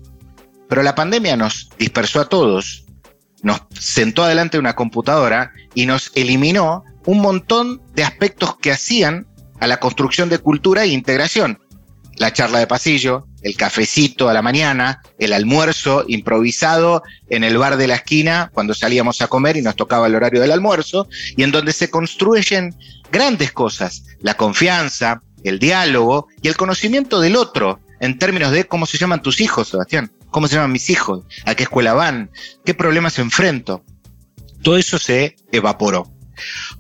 Pero 0.68 0.82
la 0.82 0.96
pandemia 0.96 1.36
nos 1.36 1.68
dispersó 1.78 2.20
a 2.20 2.28
todos, 2.28 2.85
nos 3.46 3.62
sentó 3.78 4.24
adelante 4.24 4.58
una 4.58 4.74
computadora 4.74 5.52
y 5.72 5.86
nos 5.86 6.10
eliminó 6.16 6.82
un 7.04 7.20
montón 7.20 7.80
de 7.94 8.02
aspectos 8.02 8.56
que 8.56 8.72
hacían 8.72 9.28
a 9.60 9.68
la 9.68 9.78
construcción 9.78 10.28
de 10.28 10.38
cultura 10.38 10.82
e 10.82 10.88
integración. 10.88 11.60
La 12.16 12.32
charla 12.32 12.58
de 12.58 12.66
pasillo, 12.66 13.28
el 13.42 13.56
cafecito 13.56 14.28
a 14.28 14.34
la 14.34 14.42
mañana, 14.42 15.00
el 15.20 15.32
almuerzo 15.32 16.04
improvisado 16.08 17.04
en 17.30 17.44
el 17.44 17.56
bar 17.56 17.76
de 17.76 17.86
la 17.86 17.94
esquina 17.94 18.50
cuando 18.52 18.74
salíamos 18.74 19.22
a 19.22 19.28
comer 19.28 19.56
y 19.56 19.62
nos 19.62 19.76
tocaba 19.76 20.08
el 20.08 20.16
horario 20.16 20.40
del 20.40 20.50
almuerzo, 20.50 21.06
y 21.36 21.44
en 21.44 21.52
donde 21.52 21.72
se 21.72 21.88
construyen 21.88 22.74
grandes 23.12 23.52
cosas, 23.52 24.02
la 24.22 24.34
confianza, 24.34 25.22
el 25.44 25.60
diálogo 25.60 26.26
y 26.42 26.48
el 26.48 26.56
conocimiento 26.56 27.20
del 27.20 27.36
otro 27.36 27.78
en 28.00 28.18
términos 28.18 28.50
de 28.50 28.64
cómo 28.64 28.86
se 28.86 28.98
llaman 28.98 29.22
tus 29.22 29.40
hijos, 29.40 29.68
Sebastián, 29.68 30.10
cómo 30.36 30.48
se 30.48 30.56
llaman 30.56 30.72
mis 30.72 30.90
hijos, 30.90 31.24
a 31.46 31.54
qué 31.54 31.62
escuela 31.62 31.94
van, 31.94 32.30
qué 32.62 32.74
problemas 32.74 33.18
enfrento. 33.18 33.82
Todo 34.62 34.76
eso 34.76 34.98
se 34.98 35.34
evaporó. 35.50 36.12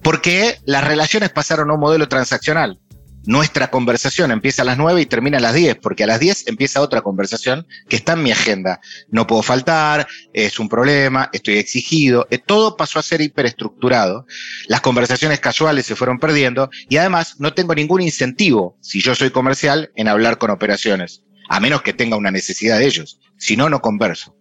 Porque 0.02 0.58
las 0.66 0.84
relaciones 0.84 1.30
pasaron 1.30 1.70
a 1.70 1.72
un 1.72 1.80
modelo 1.80 2.06
transaccional 2.06 2.78
nuestra 3.26 3.70
conversación 3.70 4.30
empieza 4.30 4.62
a 4.62 4.64
las 4.64 4.78
9 4.78 5.00
y 5.00 5.06
termina 5.06 5.38
a 5.38 5.40
las 5.40 5.54
10, 5.54 5.78
porque 5.82 6.04
a 6.04 6.06
las 6.06 6.20
10 6.20 6.46
empieza 6.46 6.80
otra 6.80 7.02
conversación 7.02 7.66
que 7.88 7.96
está 7.96 8.12
en 8.12 8.22
mi 8.22 8.30
agenda. 8.30 8.80
No 9.10 9.26
puedo 9.26 9.42
faltar, 9.42 10.06
es 10.32 10.60
un 10.60 10.68
problema, 10.68 11.28
estoy 11.32 11.58
exigido, 11.58 12.28
eh, 12.30 12.38
todo 12.38 12.76
pasó 12.76 13.00
a 13.00 13.02
ser 13.02 13.20
hiperestructurado, 13.20 14.26
las 14.68 14.80
conversaciones 14.80 15.40
casuales 15.40 15.86
se 15.86 15.96
fueron 15.96 16.20
perdiendo 16.20 16.70
y 16.88 16.98
además 16.98 17.40
no 17.40 17.52
tengo 17.52 17.74
ningún 17.74 18.00
incentivo, 18.00 18.78
si 18.80 19.00
yo 19.00 19.16
soy 19.16 19.30
comercial, 19.30 19.90
en 19.96 20.06
hablar 20.06 20.38
con 20.38 20.50
operaciones, 20.50 21.24
a 21.48 21.58
menos 21.58 21.82
que 21.82 21.92
tenga 21.92 22.16
una 22.16 22.30
necesidad 22.30 22.78
de 22.78 22.86
ellos, 22.86 23.18
si 23.38 23.56
no, 23.56 23.68
no 23.68 23.80
converso. 23.80 24.36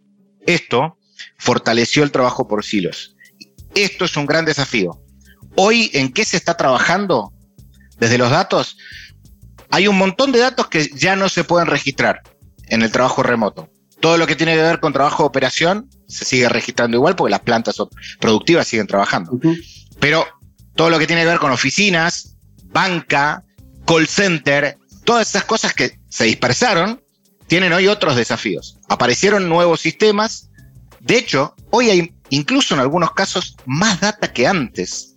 Esto 0.46 0.98
fortaleció 1.38 2.04
el 2.04 2.12
trabajo 2.12 2.48
por 2.48 2.64
silos. 2.64 3.16
Esto 3.74 4.06
es 4.06 4.16
un 4.18 4.26
gran 4.26 4.46
desafío. 4.46 5.02
Hoy, 5.56 5.90
¿en 5.94 6.12
qué 6.12 6.26
se 6.26 6.38
está 6.38 6.56
trabajando? 6.56 7.34
desde 8.00 8.18
los 8.18 8.30
datos, 8.30 8.78
hay 9.70 9.88
un 9.88 9.98
montón 9.98 10.32
de 10.32 10.40
datos 10.40 10.68
que 10.68 10.90
ya 10.96 11.16
no 11.16 11.30
se 11.30 11.44
pueden 11.44 11.68
registrar 11.68 12.22
en 12.68 12.82
el 12.82 12.92
trabajo 12.92 13.24
remoto. 13.24 13.70
Todo 14.00 14.18
lo 14.18 14.28
que 14.28 14.36
tiene 14.36 14.56
que 14.56 14.62
ver 14.62 14.80
con 14.80 14.94
trabajo 14.94 15.24
de 15.24 15.28
operación 15.28 15.90
se 16.08 16.26
sigue 16.26 16.50
registrando 16.50 16.98
igual 16.98 17.16
porque 17.16 17.32
las 17.32 17.40
plantas 17.42 17.78
productivas 18.20 18.68
siguen 18.68 18.88
trabajando. 18.88 19.40
Pero 20.00 20.26
todo 20.76 20.90
lo 20.90 21.00
que 21.00 21.08
tiene 21.08 21.24
que 21.24 21.30
ver 21.30 21.40
con 21.40 21.52
oficinas, 21.52 22.36
banca, 22.66 23.44
call 23.86 24.08
center, 24.08 24.78
todas 25.04 25.30
esas 25.30 25.46
cosas 25.46 25.74
que 25.74 26.00
se 26.10 26.26
dispersaron, 26.26 27.02
tienen 27.48 27.74
hoy 27.74 27.88
otros 27.88 28.16
desafíos. 28.16 28.80
Aparecieron 28.90 29.50
nuevos 29.50 29.82
sistemas. 29.82 30.50
De 31.00 31.18
hecho, 31.18 31.56
hoy 31.70 31.90
hay 31.90 32.14
incluso 32.30 32.74
en 32.74 32.82
algunos 32.82 33.12
casos 33.14 33.56
más 33.66 34.02
data 34.02 34.32
que 34.32 34.48
antes. 34.48 35.16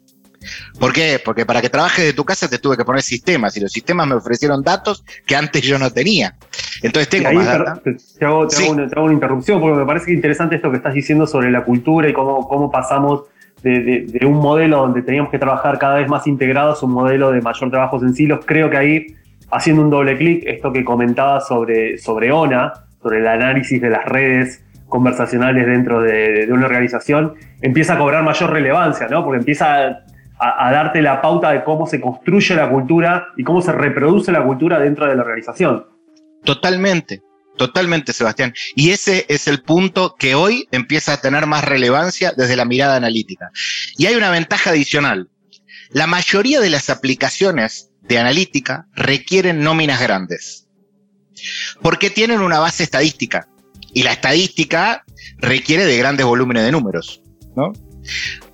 ¿Por 0.78 0.92
qué? 0.92 1.20
Porque 1.22 1.44
para 1.44 1.60
que 1.60 1.68
trabajes 1.68 2.04
de 2.04 2.12
tu 2.12 2.24
casa 2.24 2.48
te 2.48 2.58
tuve 2.58 2.76
que 2.76 2.84
poner 2.84 3.02
sistemas 3.02 3.56
y 3.56 3.60
los 3.60 3.72
sistemas 3.72 4.06
me 4.06 4.14
ofrecieron 4.14 4.62
datos 4.62 5.04
que 5.26 5.34
antes 5.34 5.62
yo 5.62 5.78
no 5.78 5.90
tenía. 5.90 6.36
Entonces 6.82 7.08
tengo 7.08 7.32
más 7.32 7.46
data. 7.46 7.82
Te 8.18 8.24
hago, 8.24 8.46
una, 8.70 9.12
interrupción 9.12 9.60
porque 9.60 9.78
me 9.78 9.86
parece 9.86 10.12
interesante 10.12 10.56
esto 10.56 10.70
que 10.70 10.76
estás 10.76 10.94
diciendo 10.94 11.26
sobre 11.26 11.50
la 11.50 11.64
cultura 11.64 12.08
y 12.08 12.12
cómo, 12.12 12.46
cómo 12.46 12.70
pasamos 12.70 13.22
de, 13.62 14.20
un 14.22 14.36
modelo 14.36 14.78
donde 14.78 15.02
teníamos 15.02 15.30
que 15.30 15.38
trabajar 15.38 15.78
cada 15.78 15.96
vez 15.96 16.08
más 16.08 16.26
integrados 16.26 16.82
a 16.82 16.86
un 16.86 16.92
modelo 16.92 17.32
de 17.32 17.40
mayor 17.40 17.70
trabajo 17.70 18.00
en 18.02 18.14
silos. 18.14 18.44
Creo 18.44 18.70
que 18.70 18.76
ahí, 18.76 19.16
haciendo 19.50 19.82
un 19.82 19.90
doble 19.90 20.16
clic, 20.16 20.44
esto 20.46 20.72
que 20.72 20.84
comentaba 20.84 21.40
sobre, 21.40 21.98
sobre 21.98 22.30
ONA, 22.30 22.72
sobre 23.02 23.18
el 23.18 23.26
análisis 23.26 23.80
de 23.80 23.90
las 23.90 24.04
redes 24.04 24.64
conversacionales 24.88 25.66
dentro 25.66 26.00
de, 26.00 26.48
una 26.50 26.66
organización, 26.66 27.34
empieza 27.60 27.94
a 27.94 27.98
cobrar 27.98 28.24
mayor 28.24 28.50
relevancia, 28.50 29.06
¿no? 29.08 29.24
Porque 29.24 29.38
empieza 29.38 30.02
a, 30.38 30.72
darte 30.72 31.02
la 31.02 31.20
pauta 31.20 31.52
de 31.52 31.64
cómo 31.64 31.86
se 31.86 32.00
construye 32.00 32.54
la 32.54 32.70
cultura 32.70 33.28
y 33.36 33.44
cómo 33.44 33.60
se 33.60 33.72
reproduce 33.72 34.32
la 34.32 34.44
cultura 34.44 34.78
dentro 34.78 35.06
de 35.06 35.14
la 35.14 35.22
organización. 35.22 35.86
Totalmente, 36.44 37.20
totalmente, 37.56 38.12
Sebastián. 38.12 38.54
Y 38.74 38.90
ese 38.90 39.26
es 39.28 39.46
el 39.48 39.62
punto 39.62 40.14
que 40.18 40.34
hoy 40.34 40.68
empieza 40.70 41.14
a 41.14 41.20
tener 41.20 41.46
más 41.46 41.64
relevancia 41.64 42.32
desde 42.36 42.56
la 42.56 42.64
mirada 42.64 42.96
analítica. 42.96 43.50
Y 43.96 44.06
hay 44.06 44.14
una 44.14 44.30
ventaja 44.30 44.70
adicional. 44.70 45.28
La 45.90 46.06
mayoría 46.06 46.60
de 46.60 46.70
las 46.70 46.90
aplicaciones 46.90 47.87
de 48.08 48.18
analítica 48.18 48.86
requieren 48.94 49.60
nóminas 49.60 50.00
grandes, 50.00 50.66
porque 51.82 52.10
tienen 52.10 52.40
una 52.40 52.58
base 52.58 52.82
estadística. 52.82 53.48
Y 53.94 54.02
la 54.02 54.12
estadística 54.12 55.04
requiere 55.38 55.86
de 55.86 55.96
grandes 55.96 56.26
volúmenes 56.26 56.64
de 56.64 56.72
números. 56.72 57.22
¿no? 57.56 57.72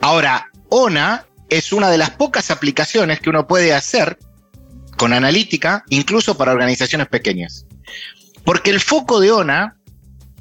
Ahora, 0.00 0.50
ONA 0.68 1.26
es 1.48 1.72
una 1.72 1.90
de 1.90 1.98
las 1.98 2.10
pocas 2.10 2.50
aplicaciones 2.50 3.20
que 3.20 3.30
uno 3.30 3.46
puede 3.46 3.74
hacer 3.74 4.18
con 4.96 5.12
analítica, 5.12 5.84
incluso 5.88 6.36
para 6.36 6.52
organizaciones 6.52 7.08
pequeñas. 7.08 7.66
Porque 8.44 8.70
el 8.70 8.80
foco 8.80 9.20
de 9.20 9.32
ONA 9.32 9.76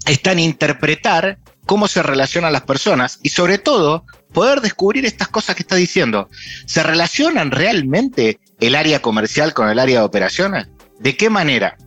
está 0.06 0.32
en 0.32 0.40
interpretar 0.40 1.40
cómo 1.66 1.88
se 1.88 2.04
relacionan 2.04 2.54
las 2.54 2.64
personas 2.64 3.20
y 3.24 3.30
sobre 3.30 3.58
todo 3.58 4.06
poder 4.34 4.62
descubrir 4.62 5.06
estas 5.06 5.30
cosas 5.30 5.56
que 5.56 5.64
está 5.64 5.76
diciendo. 5.76 6.30
¿Se 6.66 6.84
relacionan 6.84 7.52
realmente 7.52 8.40
el 8.60 8.76
área 8.76 9.02
comercial 9.02 9.54
con 9.54 9.70
el 9.70 9.80
área 9.80 10.00
de 10.00 10.06
operaciones? 10.06 10.68
¿De 11.00 11.18
qué 11.18 11.30
manera? 11.30 11.78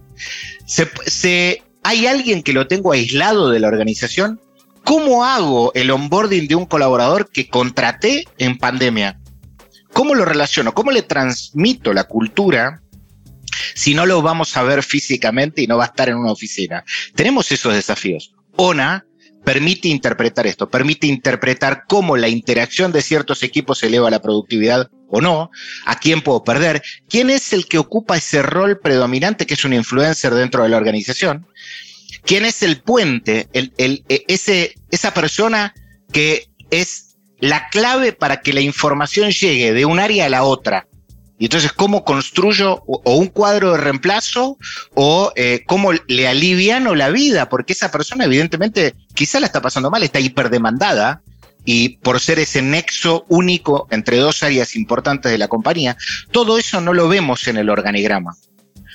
¿Se, 0.66 1.62
hay 1.83 2.07
alguien 2.07 2.42
que 2.42 2.52
lo 2.52 2.66
tengo 2.66 2.92
aislado 2.92 3.50
de 3.50 3.61
la 3.61 3.68
organización? 3.68 4.40
¿Cómo 4.85 5.24
hago 5.24 5.72
el 5.74 5.90
onboarding 5.90 6.48
de 6.48 6.55
un 6.55 6.66
colaborador 6.66 7.31
que 7.31 7.48
contraté 7.48 8.24
en 8.38 8.59
pandemia? 8.59 9.18
¿cómo 9.96 10.14
lo 10.14 10.26
relaciono? 10.26 10.74
¿Cómo 10.74 10.90
le 10.90 11.00
transmito 11.00 11.94
la 11.94 12.05
cultura 12.05 12.83
si 13.74 13.94
no 13.94 14.05
lo 14.05 14.20
vamos 14.20 14.55
a 14.59 14.62
ver 14.62 14.83
físicamente 14.83 15.62
y 15.62 15.66
no 15.66 15.79
va 15.79 15.85
a 15.85 15.87
estar 15.87 16.11
en 16.11 16.18
una 16.18 16.33
oficina? 16.33 16.85
Tenemos 17.14 17.50
esos 17.50 17.72
desafíos. 17.72 18.35
ONA 18.57 19.07
permite 19.42 19.88
interpretar 19.88 20.46
esto, 20.46 20.68
permite 20.68 21.07
interpretar 21.07 21.85
cómo 21.88 22.18
la 22.18 22.29
interacción 22.29 22.92
de 22.92 23.00
ciertos 23.00 23.42
equipos 23.42 23.83
eleva 23.83 24.11
la 24.11 24.20
productividad 24.20 24.90
o 25.09 25.21
no, 25.21 25.51
a 25.85 25.99
quién 25.99 26.23
puedo 26.23 26.45
perder, 26.45 26.83
quién 27.09 27.31
es 27.31 27.53
el 27.53 27.66
que 27.66 27.79
ocupa 27.79 28.16
ese 28.16 28.42
rol 28.42 28.79
predominante 28.79 29.47
que 29.47 29.55
es 29.55 29.64
un 29.64 29.73
influencer 29.73 30.35
dentro 30.35 30.62
de 30.62 30.69
la 30.69 30.77
organización, 30.77 31.47
quién 32.25 32.45
es 32.45 32.62
el 32.62 32.81
puente, 32.81 33.49
el, 33.53 33.73
e, 33.79 34.25
ese, 34.29 34.75
esa 34.90 35.14
persona 35.14 35.75
que 36.12 36.49
es 36.71 37.16
la 37.38 37.69
clave 37.69 38.12
para 38.12 38.40
que 38.40 38.53
la 38.53 38.61
información 38.61 39.31
llegue 39.31 39.73
de 39.73 39.85
un 39.85 39.99
área 39.99 40.27
a 40.27 40.31
la 40.31 40.42
otra. 40.42 40.87
Y 41.38 41.45
entonces, 41.45 41.71
¿cómo 41.73 42.03
construyo 42.03 42.83
o, 42.87 43.16
un 43.16 43.27
cuadro 43.27 43.73
de 43.73 43.79
reemplazo 43.79 44.57
o 44.95 45.33
eh, 45.37 45.64
cómo 45.66 45.92
le 45.92 46.29
aliviano 46.29 46.95
la 46.95 47.11
vida? 47.11 47.51
Porque 47.51 47.75
esa 47.75 47.90
persona, 47.90 48.25
evidentemente, 48.25 48.95
quizá 49.14 49.38
la 49.38 49.47
está 49.47 49.61
pasando 49.61 49.90
mal, 49.90 50.03
está 50.03 50.19
hiperdemandada 50.19 51.23
y 51.66 51.98
por 51.98 52.20
ser 52.20 52.38
ese 52.38 52.62
nexo 52.62 53.26
único 53.29 53.88
entre 53.90 54.18
dos 54.18 54.42
áreas 54.42 54.76
importantes 54.76 55.33
de 55.33 55.37
la 55.37 55.48
compañía, 55.48 55.96
todo 56.31 56.59
eso 56.59 56.81
no 56.81 56.94
lo 56.94 57.09
vemos 57.09 57.48
en 57.48 57.57
el 57.57 57.68
organigrama, 57.68 58.37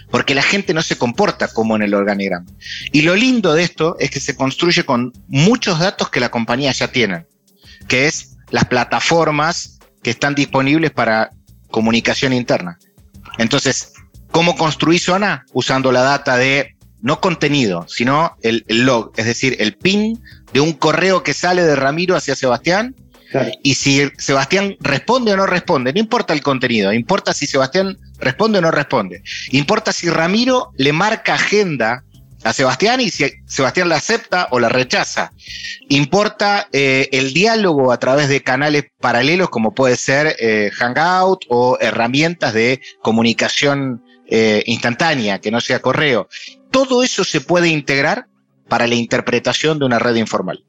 porque 0.09 0.33
la 0.33 0.41
gente 0.41 0.73
no 0.73 0.81
se 0.81 0.97
comporta 0.97 1.49
como 1.49 1.75
en 1.75 1.83
el 1.83 1.93
organigrama. 1.93 2.45
Y 2.93 3.01
lo 3.01 3.15
lindo 3.15 3.53
de 3.53 3.63
esto 3.63 3.97
es 3.99 4.09
que 4.09 4.21
se 4.21 4.35
construye 4.35 4.85
con 4.85 5.11
muchos 5.27 5.79
datos 5.79 6.09
que 6.09 6.21
la 6.21 6.31
compañía 6.31 6.71
ya 6.71 6.87
tiene, 6.87 7.25
que 7.89 8.07
es 8.07 8.37
las 8.49 8.65
plataformas 8.65 9.79
que 10.01 10.11
están 10.11 10.33
disponibles 10.33 10.91
para 10.91 11.31
comunicación 11.69 12.31
interna. 12.31 12.79
Entonces, 13.37 13.91
¿cómo 14.31 14.55
construir 14.55 15.01
zona? 15.01 15.45
Usando 15.51 15.91
la 15.91 16.03
data 16.03 16.37
de 16.37 16.77
no 17.01 17.19
contenido, 17.19 17.85
sino 17.89 18.37
el, 18.41 18.63
log, 18.67 19.11
es 19.17 19.25
decir, 19.25 19.57
el 19.59 19.75
pin 19.75 20.21
de 20.53 20.59
un 20.59 20.73
correo 20.73 21.23
que 21.23 21.33
sale 21.33 21.63
de 21.63 21.75
Ramiro 21.75 22.15
hacia 22.15 22.35
Sebastián. 22.35 22.95
Y 23.63 23.75
si 23.75 24.11
Sebastián 24.17 24.75
responde 24.81 25.31
o 25.31 25.37
no 25.37 25.45
responde, 25.45 25.93
no 25.93 25.99
importa 26.01 26.33
el 26.33 26.43
contenido, 26.43 26.91
importa 26.91 27.33
si 27.33 27.47
Sebastián 27.47 27.97
responde 28.19 28.59
o 28.59 28.61
no 28.61 28.71
responde. 28.71 29.23
Importa 29.51 29.93
si 29.93 30.09
Ramiro 30.09 30.73
le 30.75 30.91
marca 30.91 31.35
agenda 31.35 32.03
a 32.43 32.51
Sebastián 32.51 32.99
y 32.99 33.09
si 33.09 33.31
Sebastián 33.45 33.87
la 33.87 33.95
acepta 33.95 34.49
o 34.51 34.59
la 34.59 34.67
rechaza. 34.67 35.31
Importa 35.87 36.67
eh, 36.73 37.07
el 37.13 37.33
diálogo 37.33 37.93
a 37.93 37.99
través 37.99 38.27
de 38.27 38.43
canales 38.43 38.87
paralelos 38.99 39.49
como 39.49 39.73
puede 39.73 39.95
ser 39.95 40.35
eh, 40.37 40.69
Hangout 40.73 41.45
o 41.47 41.77
herramientas 41.79 42.53
de 42.53 42.81
comunicación 43.01 44.03
eh, 44.27 44.61
instantánea, 44.65 45.39
que 45.39 45.51
no 45.51 45.61
sea 45.61 45.79
correo 45.79 46.27
todo 46.71 47.03
eso 47.03 47.23
se 47.23 47.41
puede 47.41 47.67
integrar 47.67 48.27
para 48.71 48.87
la 48.87 48.95
interpretación 48.95 49.79
de 49.79 49.85
una 49.85 49.99
red 49.99 50.15
informal. 50.15 50.63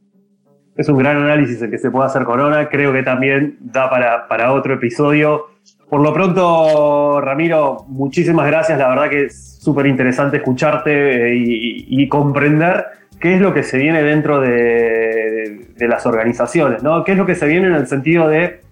Es 0.76 0.88
un 0.88 0.98
gran 0.98 1.18
análisis 1.18 1.62
el 1.62 1.70
que 1.70 1.78
se 1.78 1.88
puede 1.88 2.06
hacer 2.06 2.24
con 2.24 2.40
ONA, 2.40 2.68
creo 2.68 2.92
que 2.92 3.04
también 3.04 3.58
da 3.60 3.88
para, 3.88 4.26
para 4.26 4.52
otro 4.52 4.74
episodio. 4.74 5.50
Por 5.88 6.00
lo 6.00 6.12
pronto, 6.12 7.20
Ramiro, 7.20 7.84
muchísimas 7.86 8.48
gracias, 8.48 8.76
la 8.76 8.88
verdad 8.88 9.08
que 9.08 9.26
es 9.26 9.56
súper 9.60 9.86
interesante 9.86 10.38
escucharte 10.38 11.32
eh, 11.32 11.36
y, 11.36 12.08
comprender 12.08 12.86
qué 13.20 13.36
es 13.36 13.40
lo 13.40 13.54
que 13.54 13.62
se 13.62 13.78
viene 13.78 14.02
dentro 14.02 14.40
de, 14.40 15.68
de, 15.76 15.88
las 15.88 16.04
organizaciones, 16.04 16.82
¿no? 16.82 17.04
¿Qué 17.04 17.12
es 17.12 17.18
lo 17.18 17.24
que 17.24 17.36
se 17.36 17.46
viene 17.46 17.68
en 17.68 17.74
el 17.74 17.86
sentido 17.86 18.26
de 18.26 18.62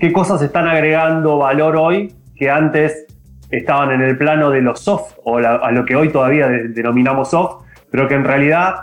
qué 0.00 0.12
cosas 0.12 0.42
están 0.42 0.66
agregando 0.66 1.38
valor 1.38 1.76
hoy 1.76 2.12
que 2.34 2.50
antes 2.50 3.06
estaban 3.48 3.92
en 3.92 4.00
el 4.00 4.18
plano 4.18 4.50
de 4.50 4.60
lo 4.60 4.74
soft 4.74 5.14
o 5.22 5.38
a 5.38 5.70
lo 5.70 5.84
que 5.84 5.94
hoy 5.94 6.08
todavía 6.08 6.48
denominamos 6.48 7.30
soft, 7.30 7.65
pero 7.90 8.08
que 8.08 8.14
en 8.14 8.24
realidad 8.24 8.74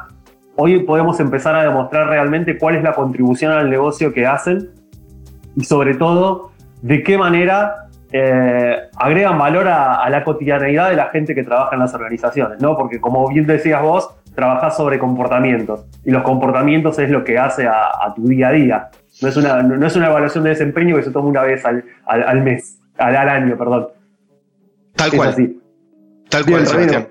hoy 0.55 0.83
podemos 0.83 1.19
empezar 1.19 1.55
a 1.55 1.63
demostrar 1.63 2.07
realmente 2.07 2.57
cuál 2.57 2.75
es 2.75 2.83
la 2.83 2.93
contribución 2.93 3.51
al 3.51 3.69
negocio 3.69 4.13
que 4.13 4.25
hacen 4.25 4.69
y 5.55 5.63
sobre 5.63 5.95
todo 5.95 6.51
de 6.81 7.03
qué 7.03 7.17
manera 7.17 7.87
eh, 8.11 8.77
agregan 8.95 9.37
valor 9.37 9.67
a, 9.67 10.07
la 10.09 10.23
cotidianeidad 10.23 10.89
de 10.89 10.95
la 10.95 11.07
gente 11.07 11.33
que 11.33 11.43
trabaja 11.43 11.75
en 11.75 11.79
las 11.79 11.93
organizaciones, 11.93 12.61
¿no? 12.61 12.77
Porque 12.77 13.01
como 13.01 13.27
bien 13.27 13.47
decías 13.47 13.81
vos, 13.81 14.09
trabajás 14.35 14.77
sobre 14.77 14.99
comportamientos 14.99 15.85
y 16.05 16.11
los 16.11 16.23
comportamientos 16.23 16.99
es 16.99 17.09
lo 17.09 17.23
que 17.23 17.37
hace 17.37 17.67
a, 17.67 18.13
tu 18.15 18.27
día 18.27 18.49
a 18.49 18.51
día. 18.51 18.89
No 19.21 19.27
es, 19.27 19.37
una, 19.37 19.61
no 19.63 19.85
es 19.85 19.95
una 19.95 20.07
evaluación 20.07 20.43
de 20.43 20.51
desempeño 20.51 20.95
que 20.95 21.03
se 21.03 21.11
toma 21.11 21.29
una 21.29 21.43
vez 21.43 21.63
al, 21.65 21.83
al 22.05 22.41
mes, 22.41 22.79
al, 22.97 23.15
al 23.15 23.29
año, 23.29 23.57
perdón. 23.57 23.87
Tal 24.95 25.11
cual. 25.11 25.55
Tal 26.29 26.45
cual, 26.45 26.67
Sebastián. 26.67 27.07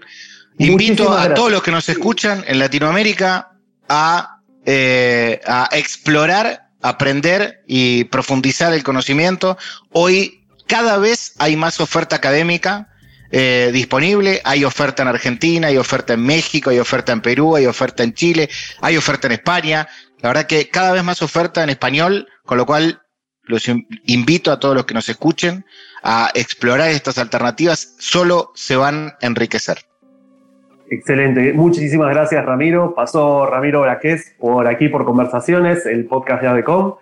Invito 0.58 1.12
a 1.12 1.34
todos 1.34 1.50
los 1.50 1.62
que 1.62 1.70
nos 1.70 1.88
escuchan 1.88 2.44
en 2.46 2.58
Latinoamérica 2.58 3.52
a, 3.88 4.40
eh, 4.64 5.40
a 5.46 5.68
explorar, 5.72 6.68
aprender 6.82 7.62
y 7.66 8.04
profundizar 8.04 8.72
el 8.72 8.82
conocimiento. 8.82 9.56
Hoy 9.92 10.46
cada 10.66 10.98
vez 10.98 11.34
hay 11.38 11.56
más 11.56 11.80
oferta 11.80 12.16
académica 12.16 12.88
eh, 13.34 13.70
disponible. 13.72 14.42
Hay 14.44 14.64
oferta 14.64 15.02
en 15.02 15.08
Argentina, 15.08 15.68
hay 15.68 15.78
oferta 15.78 16.12
en 16.12 16.24
México, 16.24 16.68
hay 16.68 16.78
oferta 16.78 17.12
en 17.12 17.22
Perú, 17.22 17.56
hay 17.56 17.66
oferta 17.66 18.02
en 18.02 18.12
Chile, 18.12 18.50
hay 18.80 18.96
oferta 18.98 19.26
en 19.26 19.32
España. 19.32 19.88
La 20.20 20.28
verdad 20.28 20.46
que 20.46 20.68
cada 20.68 20.92
vez 20.92 21.02
más 21.02 21.22
oferta 21.22 21.62
en 21.64 21.70
español, 21.70 22.28
con 22.44 22.58
lo 22.58 22.66
cual 22.66 23.00
los 23.44 23.64
invito 24.04 24.52
a 24.52 24.60
todos 24.60 24.74
los 24.74 24.84
que 24.84 24.94
nos 24.94 25.08
escuchen 25.08 25.64
a 26.02 26.30
explorar 26.34 26.90
estas 26.90 27.16
alternativas, 27.18 27.94
solo 27.98 28.52
se 28.54 28.76
van 28.76 29.14
a 29.20 29.26
enriquecer. 29.26 29.91
Excelente, 30.92 31.54
muchísimas 31.54 32.10
gracias 32.10 32.44
Ramiro. 32.44 32.94
Pasó 32.94 33.46
Ramiro 33.46 33.80
Braqués 33.80 34.34
por 34.38 34.66
aquí 34.68 34.90
por 34.90 35.06
Conversaciones, 35.06 35.86
el 35.86 36.04
podcast 36.04 36.42
de 36.42 36.48
ADECOM. 36.48 36.96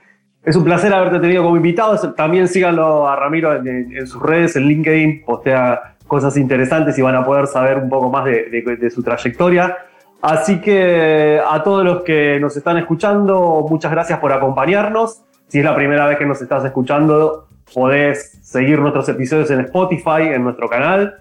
Es 0.44 0.54
un 0.54 0.62
placer 0.62 0.94
haberte 0.94 1.18
tenido 1.18 1.42
como 1.42 1.56
invitado. 1.56 1.98
También 2.12 2.46
síganlo 2.46 3.08
a 3.08 3.16
Ramiro 3.16 3.52
en, 3.52 4.06
sus 4.06 4.22
redes, 4.22 4.54
en 4.54 4.68
LinkedIn, 4.68 5.24
postea 5.24 5.96
cosas 6.06 6.36
interesantes 6.36 6.96
y 6.98 7.02
van 7.02 7.16
a 7.16 7.24
poder 7.24 7.48
saber 7.48 7.78
un 7.78 7.88
poco 7.88 8.10
más 8.10 8.26
de 8.26 8.90
su 8.94 9.02
trayectoria. 9.02 9.76
Así 10.22 10.60
que 10.60 11.40
a 11.44 11.60
todos 11.64 11.84
los 11.84 12.04
que 12.04 12.38
nos 12.38 12.56
están 12.56 12.78
escuchando, 12.78 13.66
muchas 13.68 13.90
gracias 13.90 14.20
por 14.20 14.32
acompañarnos. 14.32 15.24
Si 15.48 15.58
es 15.58 15.64
la 15.64 15.74
primera 15.74 16.06
vez 16.06 16.16
que 16.16 16.26
nos 16.26 16.40
estás 16.40 16.64
escuchando, 16.64 17.48
podés 17.74 18.38
seguir 18.40 18.78
nuestros 18.78 19.08
episodios 19.08 19.50
en 19.50 19.62
Spotify, 19.62 20.28
en 20.32 20.44
nuestro 20.44 20.68
canal. 20.68 21.16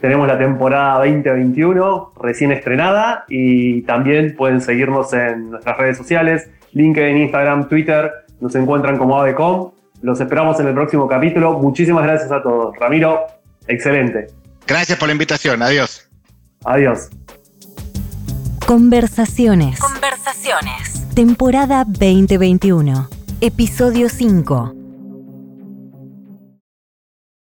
Tenemos 0.00 0.28
la 0.28 0.38
temporada 0.38 0.98
2021 0.98 2.12
recién 2.20 2.52
estrenada 2.52 3.24
y 3.28 3.82
también 3.82 4.36
pueden 4.36 4.60
seguirnos 4.60 5.12
en 5.12 5.50
nuestras 5.50 5.76
redes 5.76 5.96
sociales, 5.96 6.48
LinkedIn, 6.72 7.16
Instagram, 7.18 7.68
Twitter. 7.68 8.12
Nos 8.40 8.54
encuentran 8.54 8.96
como 8.96 9.18
AVECOM. 9.18 9.72
Los 10.02 10.20
esperamos 10.20 10.60
en 10.60 10.68
el 10.68 10.74
próximo 10.74 11.08
capítulo. 11.08 11.58
Muchísimas 11.58 12.04
gracias 12.04 12.30
a 12.30 12.40
todos. 12.42 12.76
Ramiro, 12.78 13.26
excelente. 13.66 14.28
Gracias 14.66 14.98
por 14.98 15.08
la 15.08 15.12
invitación. 15.12 15.62
Adiós. 15.62 16.08
Adiós. 16.64 17.08
Conversaciones. 18.66 19.80
Conversaciones. 19.80 21.04
Temporada 21.14 21.84
2021. 21.84 23.08
Episodio 23.40 24.08
5. 24.08 24.77